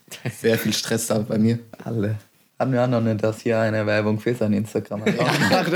Sehr 0.42 0.58
viel 0.58 0.74
Stress 0.74 1.08
da 1.08 1.20
bei 1.20 1.38
mir. 1.38 1.58
Alle. 1.86 2.18
Hatten 2.60 2.74
wir 2.74 2.84
auch 2.84 2.88
noch 2.90 3.00
nicht, 3.00 3.24
dass 3.24 3.40
hier 3.40 3.62
eine 3.62 3.86
Werbung 3.86 4.20
für 4.20 4.36
sein 4.36 4.52
Instagram 4.52 5.06
hat. 5.06 5.72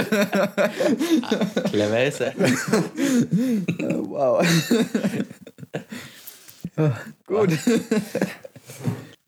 Clever 1.72 2.04
ist 2.04 2.20
er. 2.20 2.34
wow. 4.04 4.46
Gut. 7.26 7.58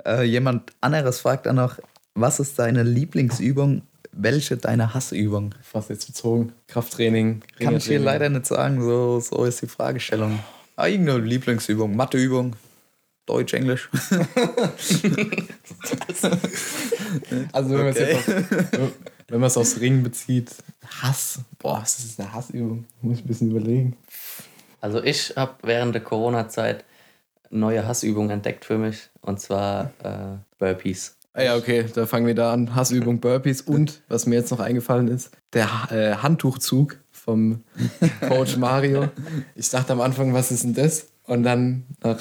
äh, 0.05 0.23
jemand 0.23 0.73
anderes 0.81 1.21
fragt 1.21 1.45
dann 1.45 1.55
noch, 1.55 1.79
was 2.13 2.41
ist 2.41 2.59
deine 2.59 2.83
Lieblingsübung, 2.83 3.83
welche 4.11 4.57
deine 4.57 4.93
Hassübung? 4.93 5.55
Fast 5.61 5.89
jetzt 5.89 6.07
bezogen. 6.07 6.51
Krafttraining. 6.67 7.39
Kann 7.39 7.47
ich 7.77 7.87
Ringertraining. 7.87 8.03
leider 8.03 8.27
nicht 8.27 8.45
sagen, 8.45 8.81
so, 8.81 9.21
so 9.21 9.45
ist 9.45 9.61
die 9.61 9.67
Fragestellung. 9.67 10.39
Ah, 10.75 10.87
irgendeine 10.87 11.19
Lieblingsübung, 11.19 11.95
Matheübung, 11.95 12.57
Deutsch, 13.25 13.53
Englisch. 13.53 13.89
Also 17.51 17.69
wenn 17.71 17.77
man 17.77 17.87
es 17.87 17.97
Okay. 17.97 18.13
jetzt 18.13 18.79
auf, 18.79 18.91
wenn 19.27 19.39
man 19.39 19.47
es 19.47 19.57
aufs 19.57 19.79
Ringen 19.79 20.03
bezieht, 20.03 20.51
Hass. 21.01 21.39
Boah, 21.59 21.81
was 21.81 21.99
ist 21.99 22.19
eine 22.19 22.33
Hassübung? 22.33 22.85
Muss 23.01 23.19
ich 23.19 23.25
ein 23.25 23.27
bisschen 23.27 23.51
überlegen. 23.51 23.97
Also 24.79 25.03
ich 25.03 25.33
habe 25.35 25.55
während 25.63 25.93
der 25.93 26.03
Corona-Zeit 26.03 26.83
neue 27.49 27.85
Hassübungen 27.87 28.31
entdeckt 28.31 28.65
für 28.65 28.77
mich. 28.77 29.09
Und 29.21 29.39
zwar 29.39 29.91
äh, 30.03 30.37
Burpees. 30.57 31.17
Ah 31.33 31.43
ja, 31.43 31.55
okay, 31.55 31.85
da 31.93 32.05
fangen 32.05 32.27
wir 32.27 32.35
da 32.35 32.51
an. 32.51 32.75
Hassübung 32.75 33.19
Burpees 33.19 33.61
und, 33.61 34.01
was 34.09 34.25
mir 34.25 34.35
jetzt 34.35 34.51
noch 34.51 34.59
eingefallen 34.59 35.07
ist, 35.07 35.31
der 35.53 35.69
äh, 35.89 36.15
Handtuchzug 36.15 36.97
vom 37.11 37.63
Coach 38.27 38.57
Mario. 38.57 39.09
Ich 39.55 39.69
dachte 39.69 39.93
am 39.93 40.01
Anfang, 40.01 40.33
was 40.33 40.51
ist 40.51 40.63
denn 40.63 40.73
das? 40.73 41.07
Und 41.25 41.43
dann 41.43 41.85
nach 42.03 42.19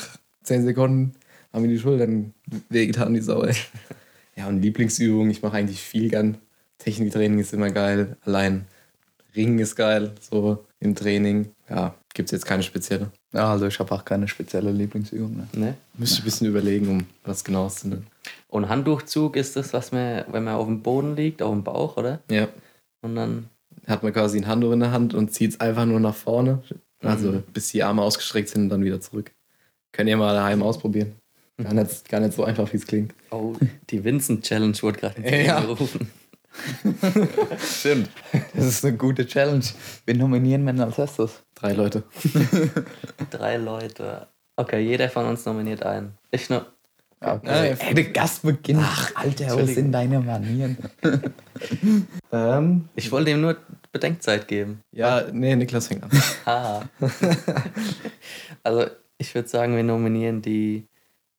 10 0.51 0.65
Sekunden 0.65 1.13
haben 1.53 1.63
mir 1.63 1.69
die 1.69 1.79
Schultern 1.79 2.35
wehgetan, 2.71 3.15
die 3.15 3.21
Sau, 3.21 3.43
ey. 3.45 3.55
Ja, 4.37 4.49
und 4.49 4.63
Lieblingsübung, 4.63 5.29
ich 5.31 5.43
mache 5.43 5.59
eigentlich 5.59 5.81
viel 5.81 6.09
gern. 6.09 6.39
Techniktraining 6.79 7.39
ist 7.41 7.53
immer 7.53 7.71
geil. 7.71 8.17
Allein 8.25 8.65
Ringen 9.37 9.59
ist 9.59 9.77
geil, 9.77 10.15
so 10.19 10.65
im 10.79 10.95
Training. 10.95 11.51
Ja, 11.69 11.95
gibt's 12.15 12.33
jetzt 12.33 12.47
keine 12.47 12.63
spezielle. 12.63 13.11
Ja, 13.33 13.53
also 13.53 13.67
ich 13.67 13.79
habe 13.79 13.95
auch 13.95 14.05
keine 14.05 14.29
spezielle 14.29 14.73
Lieblingsübung. 14.73 15.37
Ne? 15.37 15.49
Ne? 15.53 15.75
Müsste 15.99 16.15
ich 16.15 16.23
ein 16.23 16.25
bisschen 16.25 16.47
überlegen, 16.47 16.89
um 16.89 17.07
was 17.25 17.45
genaues 17.45 17.77
zu 17.77 17.89
nennen. 17.89 18.07
Und 18.49 18.69
Handtuchzug 18.69 19.37
ist 19.37 19.57
das, 19.57 19.73
was 19.75 19.93
man, 19.93 20.25
wenn 20.33 20.45
man 20.45 20.55
auf 20.55 20.67
dem 20.67 20.83
Boden 20.83 21.17
liegt, 21.17 21.43
auf 21.43 21.53
dem 21.53 21.63
Bauch, 21.63 21.97
oder? 21.97 22.21
Ja, 22.31 22.49
Und 23.03 23.15
dann, 23.17 23.51
hat 23.87 24.03
man 24.03 24.13
quasi 24.13 24.39
ein 24.39 24.47
Handtuch 24.47 24.73
in 24.73 24.81
der 24.81 24.93
Hand 24.93 25.13
und 25.13 25.33
zieht 25.33 25.51
es 25.53 25.61
einfach 25.61 25.85
nur 25.85 26.01
nach 26.01 26.15
vorne. 26.15 26.63
Also 27.03 27.43
bis 27.53 27.69
die 27.69 27.83
Arme 27.83 28.03
ausgestreckt 28.03 28.49
sind 28.49 28.63
und 28.63 28.69
dann 28.71 28.85
wieder 28.85 29.01
zurück. 29.01 29.33
Könnt 29.93 30.09
ihr 30.09 30.17
mal 30.17 30.35
daheim 30.35 30.63
ausprobieren. 30.63 31.15
Gar 31.63 31.75
nicht, 31.75 32.09
gar 32.09 32.21
nicht 32.21 32.33
so 32.35 32.45
einfach, 32.45 32.73
wie 32.73 32.77
es 32.79 32.87
klingt. 32.87 33.13
oh, 33.31 33.55
die 33.91 34.03
Vincent 34.03 34.45
Challenge 34.45 34.75
wurde 34.81 34.99
gerade 35.01 35.45
Ja. 35.45 35.61
gerufen. 35.61 36.11
Stimmt. 37.63 38.09
Das 38.55 38.65
ist 38.65 38.85
eine 38.85 38.97
gute 38.97 39.27
Challenge. 39.27 39.65
Wir 40.05 40.15
nominieren 40.17 40.65
Männer 40.65 40.87
als 40.87 40.99
erstes. 40.99 41.43
Drei 41.55 41.73
Leute. 41.75 42.03
Drei 43.31 43.57
Leute. 43.57 44.27
Okay, 44.57 44.81
jeder 44.81 45.09
von 45.11 45.27
uns 45.27 45.45
nominiert 45.45 45.83
einen. 45.85 46.15
Ich 46.31 46.49
noch. 46.51 46.65
Okay. 47.23 47.77
Ey, 47.79 47.95
der 47.95 48.05
Gast 48.05 48.43
beginnt. 48.43 48.81
Ach, 48.83 49.11
Alter, 49.15 49.55
was 49.61 49.75
sind 49.75 49.93
deine 49.93 50.21
Manieren? 50.21 50.79
Ähm, 52.33 52.89
Ich 52.95 53.13
wollte 53.13 53.31
ihm 53.33 53.43
nur 53.43 53.57
Bedenkzeit 53.93 54.49
geben. 54.49 54.81
ja, 54.93 55.25
nee, 55.31 55.55
Niklas 55.57 55.89
fängt 55.89 56.05
an. 56.05 56.11
Ah. 56.47 56.83
also, 58.63 58.87
ich 59.21 59.35
würde 59.35 59.49
sagen, 59.49 59.77
wir 59.77 59.83
nominieren 59.85 60.41
die 60.43 60.89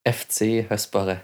FC 0.04 0.68
Hösbare. 0.70 1.20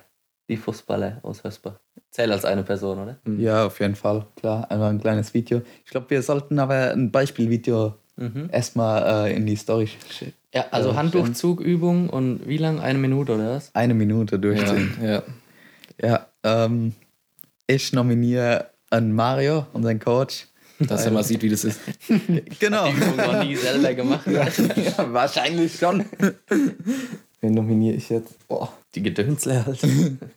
Die 0.51 0.57
Fußballer 0.57 1.21
aus 1.23 1.45
Hösbach. 1.45 1.79
Zählt 2.11 2.31
als 2.33 2.45
eine 2.47 2.63
Person, 2.65 2.99
oder? 2.99 3.19
Ja, 3.37 3.67
auf 3.67 3.79
jeden 3.81 3.95
Fall. 3.95 4.27
Klar, 4.37 4.71
einfach 4.71 4.89
ein 4.89 4.99
kleines 5.01 5.35
Video. 5.35 5.61
Ich 5.85 5.91
glaube, 5.91 6.09
wir 6.11 6.23
sollten 6.23 6.59
aber 6.59 6.93
ein 6.93 7.11
Beispielvideo 7.13 7.95
Mhm. 8.17 8.49
erstmal 8.51 9.29
äh, 9.29 9.37
in 9.37 9.47
die 9.47 9.55
Story 9.57 9.85
sch- 9.85 10.33
Ja, 10.53 10.65
also 10.73 10.91
Ja, 10.91 10.97
Handtuchzugübung 10.97 12.09
und 12.11 12.49
wie 12.49 12.57
lang? 12.57 12.81
Eine 12.81 12.99
Minute 12.99 13.35
oder 13.35 13.51
was? 13.51 13.73
eine 13.75 13.95
Minute 13.95 14.37
Ja, 14.37 14.41
durchziehen. 14.41 14.91
ja. 15.01 15.23
Ja, 16.03 16.27
ähm, 16.43 16.95
ich 17.69 17.93
nominiere 17.93 18.71
an 18.91 19.13
Mario, 19.13 19.67
unseren 19.73 20.01
Coach. 20.01 20.49
Dass 20.81 21.05
er 21.05 21.11
mal 21.11 21.25
sieht, 21.25 21.43
wie 21.43 21.49
das 21.49 21.65
ist. 21.65 21.81
Genau. 22.61 22.89
Die 22.91 22.97
Übung 22.97 23.17
noch 23.17 23.45
nie 23.45 23.57
selber 23.57 23.95
gemacht. 23.95 24.27
ja, 24.27 24.47
wahrscheinlich 25.13 25.77
schon. 25.77 26.05
Wen 27.41 27.55
nominiere 27.55 27.97
ich 27.97 28.09
jetzt? 28.11 28.47
Boah. 28.49 28.73
Die 28.95 29.03
Gedönsle 29.03 29.67
halt. 29.67 29.81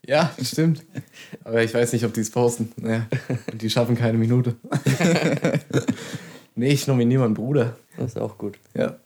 Ja, 0.06 0.32
stimmt. 0.42 0.84
Aber 1.44 1.64
ich 1.64 1.74
weiß 1.74 1.94
nicht, 1.94 2.06
ob 2.06 2.14
die 2.14 2.22
es 2.22 2.30
posten. 2.30 2.72
Naja, 2.76 3.08
die 3.54 3.70
schaffen 3.70 3.96
keine 3.96 4.18
Minute. 4.18 4.56
nee, 6.56 6.70
ich 6.70 6.86
nominiere 6.88 7.22
meinen 7.22 7.34
Bruder. 7.34 7.78
Das 7.98 8.12
ist 8.12 8.18
auch 8.20 8.38
gut. 8.38 8.58
Ja. 8.74 8.98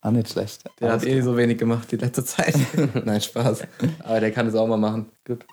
Auch 0.00 0.10
nicht 0.10 0.30
schlecht. 0.30 0.64
Der 0.80 0.90
Alles 0.90 1.02
hat 1.02 1.08
eh 1.08 1.20
so 1.22 1.36
wenig 1.36 1.58
gemacht 1.58 1.90
die 1.90 1.96
letzte 1.96 2.24
Zeit. 2.24 2.54
Nein, 3.04 3.20
Spaß. 3.20 3.62
Aber 4.00 4.20
der 4.20 4.32
kann 4.32 4.46
es 4.46 4.54
auch 4.54 4.66
mal 4.66 4.76
machen. 4.76 5.06
Gut. 5.26 5.46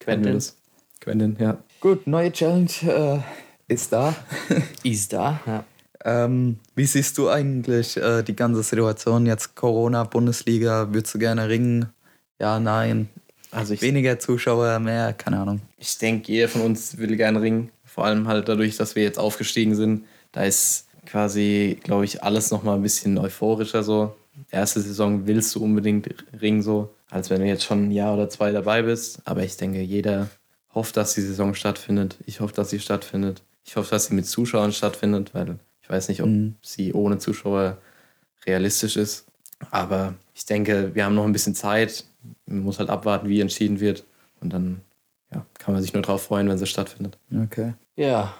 Quentin. 0.00 0.32
Quentin 0.32 0.52
Quentin, 1.00 1.36
ja. 1.38 1.58
Gut, 1.80 2.06
neue 2.06 2.32
Challenge 2.32 2.70
äh, 2.82 3.18
ist 3.72 3.92
da. 3.92 4.14
ist 4.82 5.12
da. 5.12 5.40
Ja. 5.46 5.64
Ähm, 6.04 6.58
wie 6.74 6.86
siehst 6.86 7.16
du 7.18 7.28
eigentlich 7.28 7.96
äh, 7.96 8.22
die 8.22 8.36
ganze 8.36 8.62
Situation 8.62 9.26
jetzt? 9.26 9.54
Corona, 9.54 10.04
Bundesliga, 10.04 10.92
würdest 10.92 11.14
du 11.14 11.18
gerne 11.18 11.48
ringen? 11.48 11.86
Ja, 12.40 12.58
nein. 12.58 13.08
Also 13.50 13.74
ich, 13.74 13.82
Weniger 13.82 14.18
Zuschauer, 14.18 14.78
mehr, 14.78 15.12
keine 15.12 15.38
Ahnung. 15.38 15.60
ich 15.78 15.98
denke, 15.98 16.32
jeder 16.32 16.48
von 16.48 16.62
uns 16.62 16.98
will 16.98 17.16
gerne 17.16 17.40
ringen. 17.40 17.70
Vor 17.84 18.06
allem 18.06 18.26
halt 18.26 18.48
dadurch, 18.48 18.76
dass 18.76 18.96
wir 18.96 19.02
jetzt 19.02 19.18
aufgestiegen 19.18 19.74
sind. 19.74 20.06
Da 20.32 20.44
ist 20.44 20.88
quasi, 21.06 21.78
glaube 21.84 22.06
ich, 22.06 22.22
alles 22.22 22.50
nochmal 22.50 22.76
ein 22.76 22.82
bisschen 22.82 23.18
euphorischer 23.18 23.82
so. 23.82 24.16
Erste 24.50 24.80
Saison 24.80 25.26
willst 25.26 25.54
du 25.54 25.62
unbedingt 25.62 26.08
ringen 26.40 26.62
so, 26.62 26.94
als 27.10 27.28
wenn 27.28 27.40
du 27.42 27.46
jetzt 27.46 27.64
schon 27.64 27.88
ein 27.88 27.90
Jahr 27.90 28.14
oder 28.14 28.30
zwei 28.30 28.50
dabei 28.50 28.82
bist. 28.82 29.20
Aber 29.26 29.42
ich 29.42 29.58
denke, 29.58 29.82
jeder 29.82 30.30
hofft, 30.74 30.96
dass 30.96 31.14
die 31.14 31.20
Saison 31.20 31.54
stattfindet. 31.54 32.16
Ich 32.24 32.40
hoffe, 32.40 32.54
dass 32.54 32.70
sie 32.70 32.80
stattfindet. 32.80 33.42
Ich 33.64 33.76
hoffe, 33.76 33.90
dass 33.90 34.06
sie 34.06 34.14
mit 34.14 34.26
Zuschauern 34.26 34.72
stattfindet, 34.72 35.34
weil 35.34 35.58
ich 35.82 35.88
weiß 35.90 36.08
nicht, 36.08 36.22
ob 36.22 36.28
Mhm. 36.28 36.56
sie 36.62 36.92
ohne 36.92 37.18
Zuschauer 37.18 37.78
realistisch 38.46 38.96
ist. 38.96 39.26
Aber 39.70 40.14
ich 40.34 40.44
denke, 40.46 40.94
wir 40.94 41.04
haben 41.04 41.14
noch 41.14 41.24
ein 41.24 41.32
bisschen 41.32 41.54
Zeit. 41.54 42.04
Man 42.46 42.60
muss 42.60 42.78
halt 42.78 42.90
abwarten, 42.90 43.28
wie 43.28 43.40
entschieden 43.40 43.78
wird. 43.80 44.04
Und 44.40 44.52
dann 44.52 44.80
ja, 45.32 45.46
kann 45.58 45.74
man 45.74 45.82
sich 45.82 45.92
nur 45.92 46.02
darauf 46.02 46.22
freuen, 46.24 46.48
wenn 46.48 46.58
sie 46.58 46.66
stattfindet. 46.66 47.18
Okay. 47.44 47.74
ja, 47.96 48.34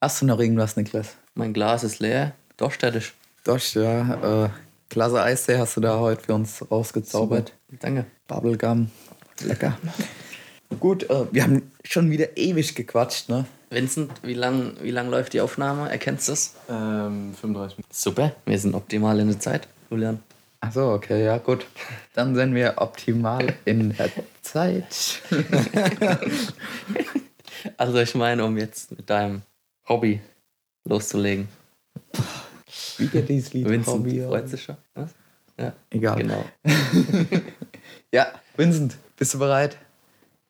Hast 0.00 0.20
du 0.20 0.26
noch 0.26 0.38
irgendwas, 0.38 0.76
Niklas? 0.76 1.16
mein 1.34 1.52
Glas 1.54 1.82
ist 1.84 1.98
leer. 1.98 2.32
Doch, 2.58 2.70
städtisch. 2.72 3.14
Doch, 3.44 3.58
ja. 3.74 4.44
Äh, 4.46 4.50
klasse 4.90 5.22
Eistee 5.22 5.56
hast 5.58 5.76
du 5.76 5.80
da 5.80 5.98
heute 5.98 6.22
für 6.24 6.34
uns 6.34 6.64
rausgezaubert. 6.70 7.52
Danke. 7.80 8.04
Bubblegum. 8.28 8.90
Lecker. 9.42 9.78
Gut, 10.80 11.08
äh, 11.10 11.26
wir 11.32 11.42
haben 11.44 11.70
schon 11.84 12.10
wieder 12.10 12.36
ewig 12.36 12.74
gequatscht, 12.74 13.28
ne? 13.28 13.44
Vincent, 13.70 14.10
wie 14.22 14.34
lang, 14.34 14.74
wie 14.82 14.90
lang 14.90 15.10
läuft 15.10 15.32
die 15.32 15.40
Aufnahme? 15.40 15.90
Erkennst 15.90 16.28
du 16.28 16.32
es? 16.32 16.54
Ähm, 16.68 17.34
35 17.40 17.78
Minuten. 17.78 17.94
Super, 17.94 18.34
wir 18.46 18.58
sind 18.58 18.74
optimal 18.74 19.18
in 19.20 19.28
der 19.28 19.40
Zeit, 19.40 19.68
Julian. 19.90 20.20
Ach 20.60 20.72
so, 20.72 20.90
okay, 20.92 21.24
ja, 21.24 21.38
gut. 21.38 21.66
Dann 22.14 22.34
sind 22.34 22.54
wir 22.54 22.74
optimal 22.76 23.54
in 23.64 23.94
der 23.96 24.10
Zeit. 24.42 25.22
Also 27.78 27.98
ich 27.98 28.14
meine, 28.14 28.44
um 28.44 28.58
jetzt 28.58 28.90
mit 28.90 29.08
deinem 29.08 29.40
Hobby 29.88 30.20
loszulegen. 30.84 31.48
Wieder 32.98 33.22
dieses 33.22 33.54
Lied. 33.54 33.66
Vincent 33.68 33.86
Hobby, 33.96 34.20
freut 34.20 34.48
sich 34.50 34.62
schon. 34.62 34.76
Was? 34.94 35.10
Ja, 35.58 35.72
Egal. 35.90 36.18
genau. 36.18 36.44
Ja, 38.12 38.26
Vincent, 38.56 38.96
bist 39.16 39.34
du 39.34 39.38
bereit? 39.38 39.76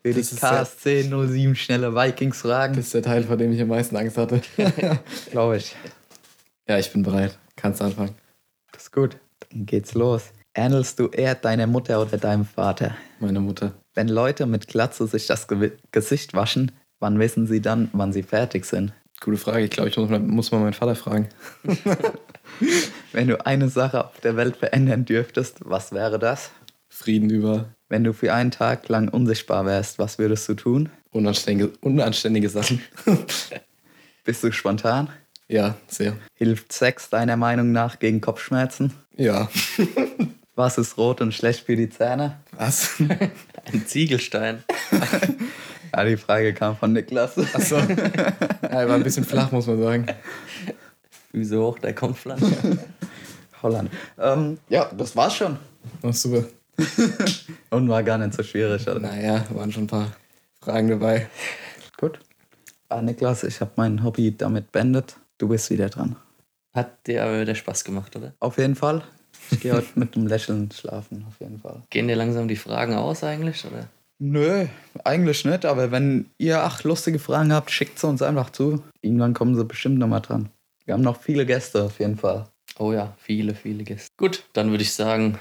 Für 0.05 0.13
die 0.13 0.21
Das 0.21 0.33
ist 0.33 0.43
ja- 0.43 0.51
KSC 0.51 1.03
07 1.05 1.55
schnelle 1.57 1.95
Vikings 1.95 2.39
fragen, 2.43 2.75
Das 2.77 2.87
ist 2.87 2.95
der 2.95 3.03
Teil, 3.03 3.25
vor 3.25 3.37
dem 3.37 3.53
ich 3.53 3.61
am 3.63 3.69
meisten 3.69 3.97
Angst 3.97 4.19
hatte. 4.19 4.43
glaube 5.31 5.57
ich. 5.57 5.75
ja, 6.69 6.79
ich 6.79 6.93
bin 6.93 7.03
bereit. 7.03 7.39
Kannst 7.57 7.81
anfangen. 7.81 8.15
Das 8.73 8.83
ist 8.85 8.93
gut. 8.93 9.17
Dann 9.51 9.65
geht's 9.67 9.95
los. 9.95 10.25
Ähnelst 10.55 10.99
du 11.01 11.09
eher 11.09 11.35
deiner 11.35 11.67
Mutter 11.67 12.01
oder 12.03 12.19
deinem 12.19 12.45
Vater? 12.45 12.95
Meine 13.19 13.41
Mutter. 13.41 13.73
Wenn 13.95 14.09
Leute 14.09 14.47
mit 14.47 14.69
Glatze 14.69 15.07
sich 15.07 15.27
das 15.27 15.49
Gewi- 15.49 15.73
Gesicht 15.91 16.35
waschen, 16.35 16.73
wann 17.01 17.19
wissen 17.19 17.47
sie 17.47 17.61
dann, 17.61 17.89
wann 17.93 18.13
sie 18.13 18.23
fertig 18.23 18.65
sind? 18.67 18.93
Gute 19.21 19.37
Frage. 19.39 19.65
Ich 19.65 19.71
glaube, 19.71 19.89
ich 19.89 19.97
muss 19.97 20.11
mal, 20.11 20.21
muss 20.21 20.53
mal 20.53 20.61
meinen 20.61 20.75
Vater 20.75 20.97
fragen. 20.97 21.29
Wenn 23.13 23.29
du 23.29 23.45
eine 23.47 23.69
Sache 23.69 24.05
auf 24.05 24.21
der 24.21 24.37
Welt 24.37 24.57
verändern 24.57 25.05
dürftest, 25.05 25.59
was 25.65 25.93
wäre 25.93 26.19
das? 26.19 26.51
Frieden 26.89 27.31
über 27.31 27.67
Wenn 27.95 28.03
du 28.03 28.13
für 28.13 28.35
einen 28.35 28.51
Tag 28.51 28.89
lang 28.89 29.09
unsichtbar 29.09 29.67
wärst, 29.67 30.01
was 30.01 30.19
würdest 30.19 30.49
du 30.49 30.55
tun? 30.55 30.91
unanständige, 31.13 31.71
unanständige 31.81 32.49
Sachen. 32.49 32.83
Bist 34.25 34.43
du 34.43 34.51
spontan? 34.51 35.11
ja, 35.47 35.77
sehr. 35.87 36.17
Hilft 36.35 36.73
Sex 36.73 37.09
deiner 37.09 37.37
Meinung 37.37 37.71
nach 37.71 38.01
gegen 38.01 38.21
Kopfschmerzen? 38.21 38.95
Ja. 39.17 39.49
Was 40.57 40.77
ist 40.77 40.99
rot 40.99 41.21
und 41.21 41.35
schlecht 41.35 41.67
für 41.67 41.77
die 41.77 41.89
Zähne? 41.89 42.41
Was? 42.59 43.01
Ein 43.73 43.87
Ziegelstein. 43.87 44.65
Ja, 45.95 46.05
die 46.05 46.17
Frage 46.17 46.53
kam 46.53 46.77
von 46.77 46.95
Niklas. 46.95 47.39
Achso. 47.55 47.77
Ja, 47.77 47.87
er 48.71 48.89
war 48.89 48.97
ein 48.97 49.05
bisschen 49.05 49.25
flach, 49.25 49.53
muss 49.53 49.69
man 49.69 49.81
sagen. 49.81 50.07
Füße 51.31 51.61
hoch, 51.61 51.79
der 51.79 51.95
kommt 51.95 52.19
flach. 52.19 52.41
Holland. 53.63 53.89
Ähm, 54.19 54.59
ja, 54.69 54.91
das 54.99 55.15
war's 55.15 55.37
schon. 55.37 55.59
Oh, 56.03 56.11
super. 56.11 56.45
Und 57.71 57.89
war 57.89 58.03
gar 58.03 58.19
nicht 58.19 58.35
so 58.35 58.43
schwierig, 58.43 58.89
oder? 58.89 59.01
Naja, 59.01 59.45
waren 59.51 59.73
schon 59.73 59.85
ein 59.85 59.89
paar 59.89 60.13
Fragen 60.61 60.89
dabei. 60.89 61.29
Gut. 61.97 62.19
Ah, 62.89 63.03
Niklas, 63.03 63.45
ich 63.45 63.61
habe 63.61 63.73
mein 63.77 64.03
Hobby 64.03 64.37
damit 64.37 64.73
beendet. 64.73 65.17
Du 65.39 65.49
bist 65.49 65.71
wieder 65.71 65.89
dran. 65.89 66.17
Hat 66.75 67.07
dir 67.07 67.25
aber 67.25 67.41
wieder 67.41 67.55
Spaß 67.55 67.85
gemacht, 67.85 68.15
oder? 68.17 68.35
Auf 68.41 68.59
jeden 68.59 68.75
Fall. 68.75 69.03
Ich 69.51 69.61
gehe 69.61 69.73
heute 69.73 69.89
mit 69.95 70.17
einem 70.17 70.27
Lächeln 70.27 70.71
schlafen, 70.71 71.25
auf 71.29 71.41
jeden 71.41 71.59
Fall. 71.59 71.83
Gehen 71.91 72.09
dir 72.09 72.17
langsam 72.17 72.49
die 72.49 72.57
Fragen 72.57 72.95
aus 72.95 73.23
eigentlich, 73.23 73.65
oder? 73.65 73.89
Nö, 74.19 74.67
eigentlich 75.03 75.45
nicht, 75.45 75.65
aber 75.67 75.91
wenn 75.91 76.31
ihr 76.39 76.63
ach 76.63 76.85
lustige 76.85 77.19
Fragen 77.19 77.53
habt, 77.53 77.71
schickt 77.71 77.99
sie 77.99 78.07
uns 78.07 78.23
einfach 78.23 78.51
zu. 78.51 78.83
Irgendwann 79.03 79.35
kommen 79.35 79.55
sie 79.57 79.65
bestimmt 79.65 79.99
nochmal 79.99 80.23
dran. 80.23 80.51
Wir 80.85 80.95
haben 80.95 81.03
noch 81.03 81.21
viele 81.21 81.47
Gäste 81.47 81.85
auf 81.85 81.99
jeden 81.99 82.17
Fall. 82.17 82.47
Oh 82.79 82.93
ja, 82.93 83.15
viele, 83.19 83.55
viele 83.55 83.85
Gäste. 83.85 84.09
Gut, 84.17 84.45
dann 84.53 84.71
würde 84.71 84.83
ich 84.83 84.93
sagen, 84.93 85.39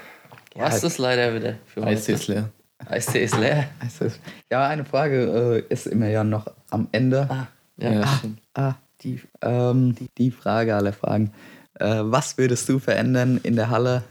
was 0.54 0.82
Ja, 0.82 0.88
ist 0.88 0.98
leider 0.98 1.34
wieder 1.34 1.54
für 1.66 1.82
Eistee 1.84 2.12
heute? 2.12 2.22
ist 2.22 2.28
leer. 2.28 2.50
Eistee 2.86 3.24
ist 3.24 3.38
leer. 3.38 3.68
Ja, 4.50 4.68
eine 4.68 4.84
Frage 4.84 5.64
äh, 5.68 5.72
ist 5.72 5.86
immer 5.86 6.08
ja 6.08 6.22
noch 6.24 6.46
am 6.70 6.88
Ende. 6.92 7.26
Ah, 7.30 7.46
ja. 7.76 7.92
Ja, 7.92 8.02
Ah. 8.02 8.20
Ah, 8.54 8.74
die, 9.02 9.20
ähm, 9.42 9.94
die, 9.94 10.08
die 10.18 10.30
Frage 10.30 10.74
aller 10.74 10.92
Fragen. 10.92 11.32
Äh, 11.80 12.00
was 12.04 12.38
würdest 12.38 12.68
du 12.68 12.78
verändern 12.78 13.40
in 13.42 13.56
der 13.56 13.70
Halle 13.70 14.02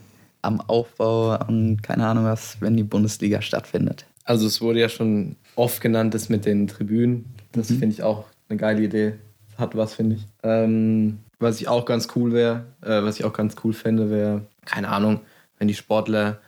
am 0.42 0.60
Aufbau 0.60 1.38
und 1.46 1.82
keine 1.82 2.06
Ahnung 2.06 2.24
was, 2.24 2.60
wenn 2.60 2.76
die 2.76 2.82
Bundesliga 2.82 3.40
stattfindet? 3.40 4.04
Also 4.24 4.46
es 4.46 4.60
wurde 4.60 4.80
ja 4.80 4.88
schon 4.88 5.36
oft 5.56 5.80
genannt, 5.80 6.12
das 6.14 6.28
mit 6.28 6.44
den 6.44 6.66
Tribünen. 6.66 7.26
Das 7.52 7.68
finde 7.68 7.88
ich 7.88 8.02
auch 8.02 8.24
eine 8.48 8.58
geile 8.58 8.82
Idee. 8.82 9.14
Hat 9.56 9.76
was, 9.76 9.94
finde 9.94 10.16
ich. 10.16 10.26
Ähm, 10.42 11.20
was 11.38 11.60
ich 11.60 11.68
auch 11.68 11.84
ganz 11.86 12.08
cool 12.16 12.32
wäre, 12.32 12.64
äh, 12.82 13.02
was 13.02 13.18
ich 13.18 13.24
auch 13.24 13.32
ganz 13.32 13.54
cool 13.64 13.72
fände, 13.72 14.10
wäre, 14.10 14.42
keine 14.64 14.88
Ahnung, 14.88 15.20
wenn 15.64 15.68
die 15.68 15.74
Sportler 15.74 16.40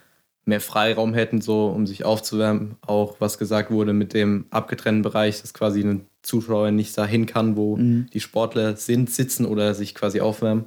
mehr 0.45 0.61
Freiraum 0.61 1.15
hätten, 1.15 1.41
so 1.41 1.69
um 1.69 1.87
sich 1.87 2.05
aufzuwärmen. 2.05 2.77
Auch 2.87 3.17
was 3.19 3.39
gesagt 3.39 3.71
wurde 3.71 3.95
mit 3.95 4.13
dem 4.13 4.45
abgetrennten 4.51 5.01
Bereich, 5.01 5.41
dass 5.41 5.55
quasi 5.55 5.81
ein 5.81 6.07
Zuschauer 6.21 6.71
nicht 6.71 6.97
dahin 6.99 7.25
kann, 7.25 7.57
wo 7.57 7.79
die 7.79 8.21
Sportler 8.21 8.77
sind, 8.77 9.11
sitzen 9.11 9.47
oder 9.47 9.73
sich 9.75 9.95
quasi 9.95 10.21
aufwärmen. 10.21 10.67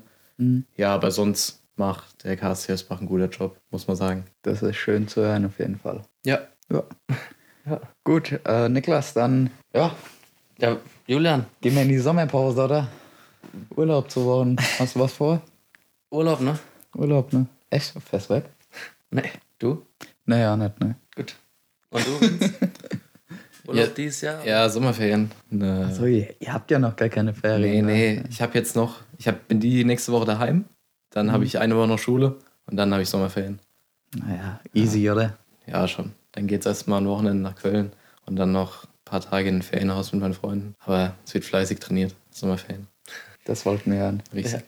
Ja, 0.75 0.95
aber 0.95 1.11
sonst 1.11 1.61
macht 1.75 2.23
der 2.23 2.37
KSC 2.37 2.71
Esbach 2.73 2.97
einen 2.99 3.07
guter 3.07 3.29
Job, 3.29 3.55
muss 3.69 3.87
man 3.87 3.95
sagen. 3.95 4.25
Das 4.41 4.63
ist 4.63 4.75
schön 4.77 5.07
zu 5.07 5.21
hören 5.21 5.45
auf 5.45 5.59
jeden 5.59 5.77
Fall. 5.77 6.01
ja. 6.25 6.39
Ja. 6.71 6.83
Gut, 8.03 8.39
äh, 8.45 8.67
Niklas, 8.69 9.13
dann 9.13 9.51
ja, 9.75 9.93
Ja, 10.59 10.77
Julian, 11.05 11.45
gehen 11.61 11.75
wir 11.75 11.83
in 11.83 11.89
die 11.89 11.99
Sommerpause, 11.99 12.63
oder? 12.63 12.87
Urlaub 13.75 14.09
zu 14.09 14.25
Wochen. 14.25 14.55
Hast 14.79 14.95
du 14.95 14.99
was 15.01 15.13
vor? 15.13 15.41
Urlaub, 16.09 16.41
ne? 16.41 16.57
Urlaub, 16.95 17.31
ne? 17.33 17.45
Echt? 17.69 17.93
Fest 18.01 18.29
weg? 18.29 18.45
Nee, 19.11 19.23
du? 19.57 19.85
Naja, 20.25 20.55
nicht, 20.55 20.79
ne? 20.79 20.95
Gut. 21.15 21.35
Und 21.89 22.05
du, 22.05 22.21
Vince? 22.21 22.53
Urlaub 23.65 23.85
Ja. 23.87 23.91
dieses 23.91 24.21
Jahr? 24.21 24.45
Ja, 24.45 24.69
Sommerferien. 24.69 25.31
Ne. 25.49 25.91
So, 25.95 26.05
ihr, 26.05 26.35
ihr 26.39 26.53
habt 26.53 26.69
ja 26.69 26.77
noch 26.77 26.95
gar 26.95 27.09
keine 27.09 27.31
Nee, 27.31 27.37
Ferien. 27.39 27.85
ne? 27.87 27.91
nee, 27.91 28.23
ich 28.29 28.39
habe 28.43 28.55
jetzt 28.57 28.75
noch, 28.75 28.97
ich 29.17 29.27
hab, 29.27 29.47
bin 29.47 29.59
die 29.59 29.83
nächste 29.83 30.11
Woche 30.11 30.25
daheim, 30.25 30.65
dann 31.09 31.31
habe 31.31 31.43
ich 31.43 31.57
eine 31.57 31.75
Woche 31.75 31.87
noch 31.87 31.97
Schule 31.97 32.37
und 32.67 32.77
dann 32.77 32.91
habe 32.93 33.01
ich 33.01 33.09
Sommerferien. 33.09 33.57
Naja, 34.15 34.59
easy, 34.75 35.09
oder? 35.09 35.35
Ja, 35.65 35.87
schon. 35.87 36.11
Dann 36.33 36.45
geht 36.45 36.59
es 36.61 36.65
erstmal 36.67 37.01
ein 37.01 37.07
Wochenende 37.07 37.41
nach 37.41 37.55
Köln 37.55 37.91
und 38.27 38.35
dann 38.35 38.51
noch 38.51 38.83
ein 38.83 38.89
paar 39.05 39.21
Tage 39.21 39.49
in 39.49 39.55
ein 39.57 39.61
Ferienhaus 39.63 40.11
mit 40.11 40.21
meinen 40.21 40.35
Freunden. 40.35 40.75
Aber 40.85 41.15
es 41.25 41.33
wird 41.33 41.45
fleißig 41.45 41.79
trainiert, 41.79 42.13
Sommerferien. 42.29 42.85
Das 43.45 43.65
wollten 43.65 43.91
wir 43.91 43.99
hören. 43.99 44.21
Richtig. 44.33 44.61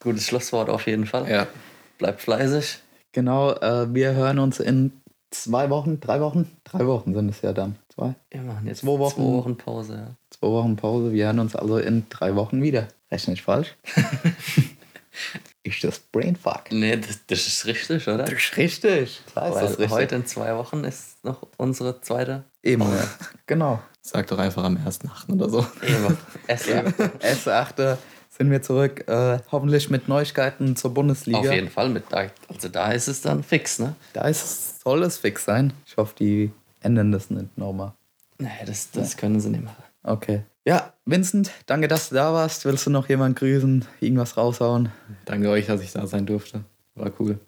Gutes 0.00 0.26
Schlusswort 0.26 0.68
auf 0.68 0.86
jeden 0.86 1.06
Fall. 1.06 1.30
Ja, 1.30 1.46
Bleibt 2.00 2.22
fleißig. 2.22 2.78
Genau, 3.12 3.52
äh, 3.52 3.92
wir 3.92 4.14
hören 4.14 4.38
uns 4.38 4.58
in 4.58 5.02
zwei 5.30 5.68
Wochen, 5.68 6.00
drei 6.00 6.22
Wochen? 6.22 6.50
Drei 6.64 6.86
Wochen 6.86 7.12
sind 7.12 7.28
es 7.28 7.42
ja 7.42 7.52
dann. 7.52 7.76
Zwei? 7.94 8.14
Wir 8.30 8.40
machen 8.40 8.66
jetzt 8.66 8.80
Zwei 8.80 8.98
Wochen. 8.98 9.14
zwei 9.16 9.22
Wochen 9.22 9.56
Pause. 9.58 9.94
Ja. 9.96 10.16
Zwei 10.30 10.46
Wochen 10.46 10.76
Pause. 10.76 11.12
Wir 11.12 11.26
hören 11.26 11.40
uns 11.40 11.54
also 11.54 11.76
in 11.76 12.06
drei 12.08 12.34
Wochen 12.36 12.62
wieder. 12.62 12.88
Rechne 13.10 13.34
ich 13.34 13.42
falsch? 13.42 13.76
ist 15.62 15.84
das 15.84 15.98
Brainfuck? 15.98 16.72
Nee, 16.72 16.96
das, 16.96 17.20
das 17.26 17.46
ist 17.46 17.66
richtig, 17.66 18.08
oder? 18.08 18.24
Das 18.24 18.32
ist 18.32 18.56
richtig. 18.56 19.20
Klar 19.30 19.48
ist 19.48 19.54
Weil 19.56 19.62
das 19.62 19.70
richtig. 19.72 19.90
heute 19.90 20.14
in 20.14 20.24
zwei 20.24 20.56
Wochen 20.56 20.84
ist 20.84 21.22
noch 21.22 21.46
unsere 21.58 22.00
zweite. 22.00 22.44
Eben, 22.62 22.80
ja. 22.80 23.06
Genau. 23.44 23.82
sag 24.00 24.26
doch 24.28 24.38
einfach 24.38 24.64
am 24.64 24.78
1.8. 24.78 25.34
oder 25.34 25.50
so. 25.50 25.66
Eben. 25.82 26.16
Essen. 26.46 26.94
Erste 27.20 27.54
Achte 27.54 27.98
sind 28.40 28.50
wir 28.50 28.62
zurück. 28.62 29.06
Äh, 29.06 29.38
hoffentlich 29.52 29.90
mit 29.90 30.08
Neuigkeiten 30.08 30.74
zur 30.74 30.94
Bundesliga. 30.94 31.40
Auf 31.40 31.52
jeden 31.52 31.68
Fall 31.68 31.90
mit. 31.90 32.04
Also 32.48 32.70
da 32.70 32.90
ist 32.90 33.06
es 33.06 33.20
dann 33.20 33.42
fix, 33.44 33.78
ne? 33.78 33.94
Da 34.14 34.22
ist 34.28 34.42
es, 34.42 34.80
soll 34.80 35.02
es 35.02 35.18
fix 35.18 35.44
sein. 35.44 35.74
Ich 35.86 35.98
hoffe, 35.98 36.14
die 36.18 36.50
ändern 36.80 37.12
das 37.12 37.28
nicht 37.28 37.58
nochmal. 37.58 37.92
Nee, 38.38 38.48
das, 38.64 38.90
das 38.92 39.18
können 39.18 39.40
sie 39.40 39.50
nicht 39.50 39.62
machen. 39.64 39.82
Okay. 40.04 40.40
Ja, 40.64 40.94
Vincent, 41.04 41.50
danke, 41.66 41.86
dass 41.86 42.08
du 42.08 42.14
da 42.14 42.32
warst. 42.32 42.64
Willst 42.64 42.86
du 42.86 42.90
noch 42.90 43.10
jemanden 43.10 43.34
grüßen? 43.34 43.84
Irgendwas 44.00 44.38
raushauen? 44.38 44.88
Danke 45.26 45.50
euch, 45.50 45.66
dass 45.66 45.82
ich 45.82 45.92
da 45.92 46.06
sein 46.06 46.24
durfte. 46.24 46.64
War 46.94 47.10
cool. 47.18 47.38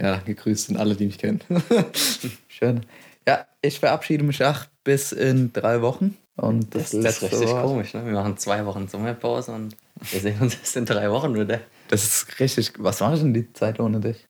Ja, 0.00 0.18
gegrüßt 0.18 0.68
sind 0.68 0.76
alle, 0.76 0.94
die 0.94 1.06
mich 1.06 1.18
kennen. 1.18 1.40
Schön. 2.46 2.86
Ja, 3.26 3.46
ich 3.62 3.80
verabschiede 3.80 4.22
mich 4.22 4.44
auch 4.44 4.60
bis 4.84 5.10
in 5.10 5.52
drei 5.52 5.82
Wochen. 5.82 6.16
Und 6.36 6.72
das, 6.72 6.90
Das, 6.90 7.02
das 7.02 7.16
ist 7.16 7.22
richtig 7.32 7.48
Wort. 7.48 7.64
komisch, 7.64 7.94
ne? 7.94 8.06
Wir 8.06 8.12
machen 8.12 8.36
zwei 8.38 8.64
Wochen 8.64 8.86
Sommerpause 8.86 9.50
und 9.52 9.76
wir 10.00 10.20
sehen 10.20 10.40
uns 10.40 10.54
erst 10.54 10.76
in 10.76 10.86
drei 10.86 11.10
Wochen 11.10 11.34
wieder. 11.34 11.60
Das 11.88 12.04
ist 12.04 12.40
richtig. 12.40 12.72
Was 12.78 13.00
war 13.00 13.14
denn 13.16 13.34
die 13.34 13.52
Zeit 13.52 13.80
ohne 13.80 14.00
dich? 14.00 14.28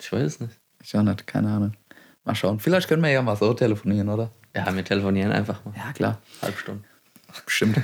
Ich 0.00 0.12
weiß 0.12 0.22
es 0.22 0.40
nicht. 0.40 0.58
Ich 0.82 0.96
auch 0.96 1.02
nicht, 1.02 1.26
keine 1.26 1.48
Ahnung. 1.50 1.72
Mal 2.24 2.34
schauen. 2.34 2.60
Vielleicht 2.60 2.88
können 2.88 3.02
wir 3.02 3.10
ja 3.10 3.22
mal 3.22 3.36
so 3.36 3.54
telefonieren, 3.54 4.08
oder? 4.08 4.30
Ja, 4.54 4.74
wir 4.74 4.84
telefonieren 4.84 5.32
einfach 5.32 5.64
mal. 5.64 5.74
Ja, 5.76 5.92
klar. 5.92 6.20
Halb 6.42 6.58
Stunde. 6.58 6.84
Bestimmt. 7.44 7.78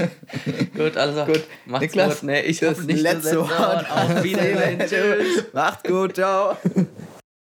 Gut, 0.76 0.96
also. 0.96 1.24
Gut. 1.24 1.44
Macht's 1.64 1.82
Niklas, 1.82 2.20
gut. 2.20 2.24
Nee, 2.24 2.40
ich 2.42 2.58
das 2.58 2.82
nicht 2.82 3.00
letzte 3.00 3.38
Wort. 3.38 3.90
Auf 3.90 4.22
Wiedersehen. 4.22 4.78
Tschüss. 4.86 5.44
Macht's 5.52 5.88
gut, 5.88 6.16
ciao. 6.16 6.56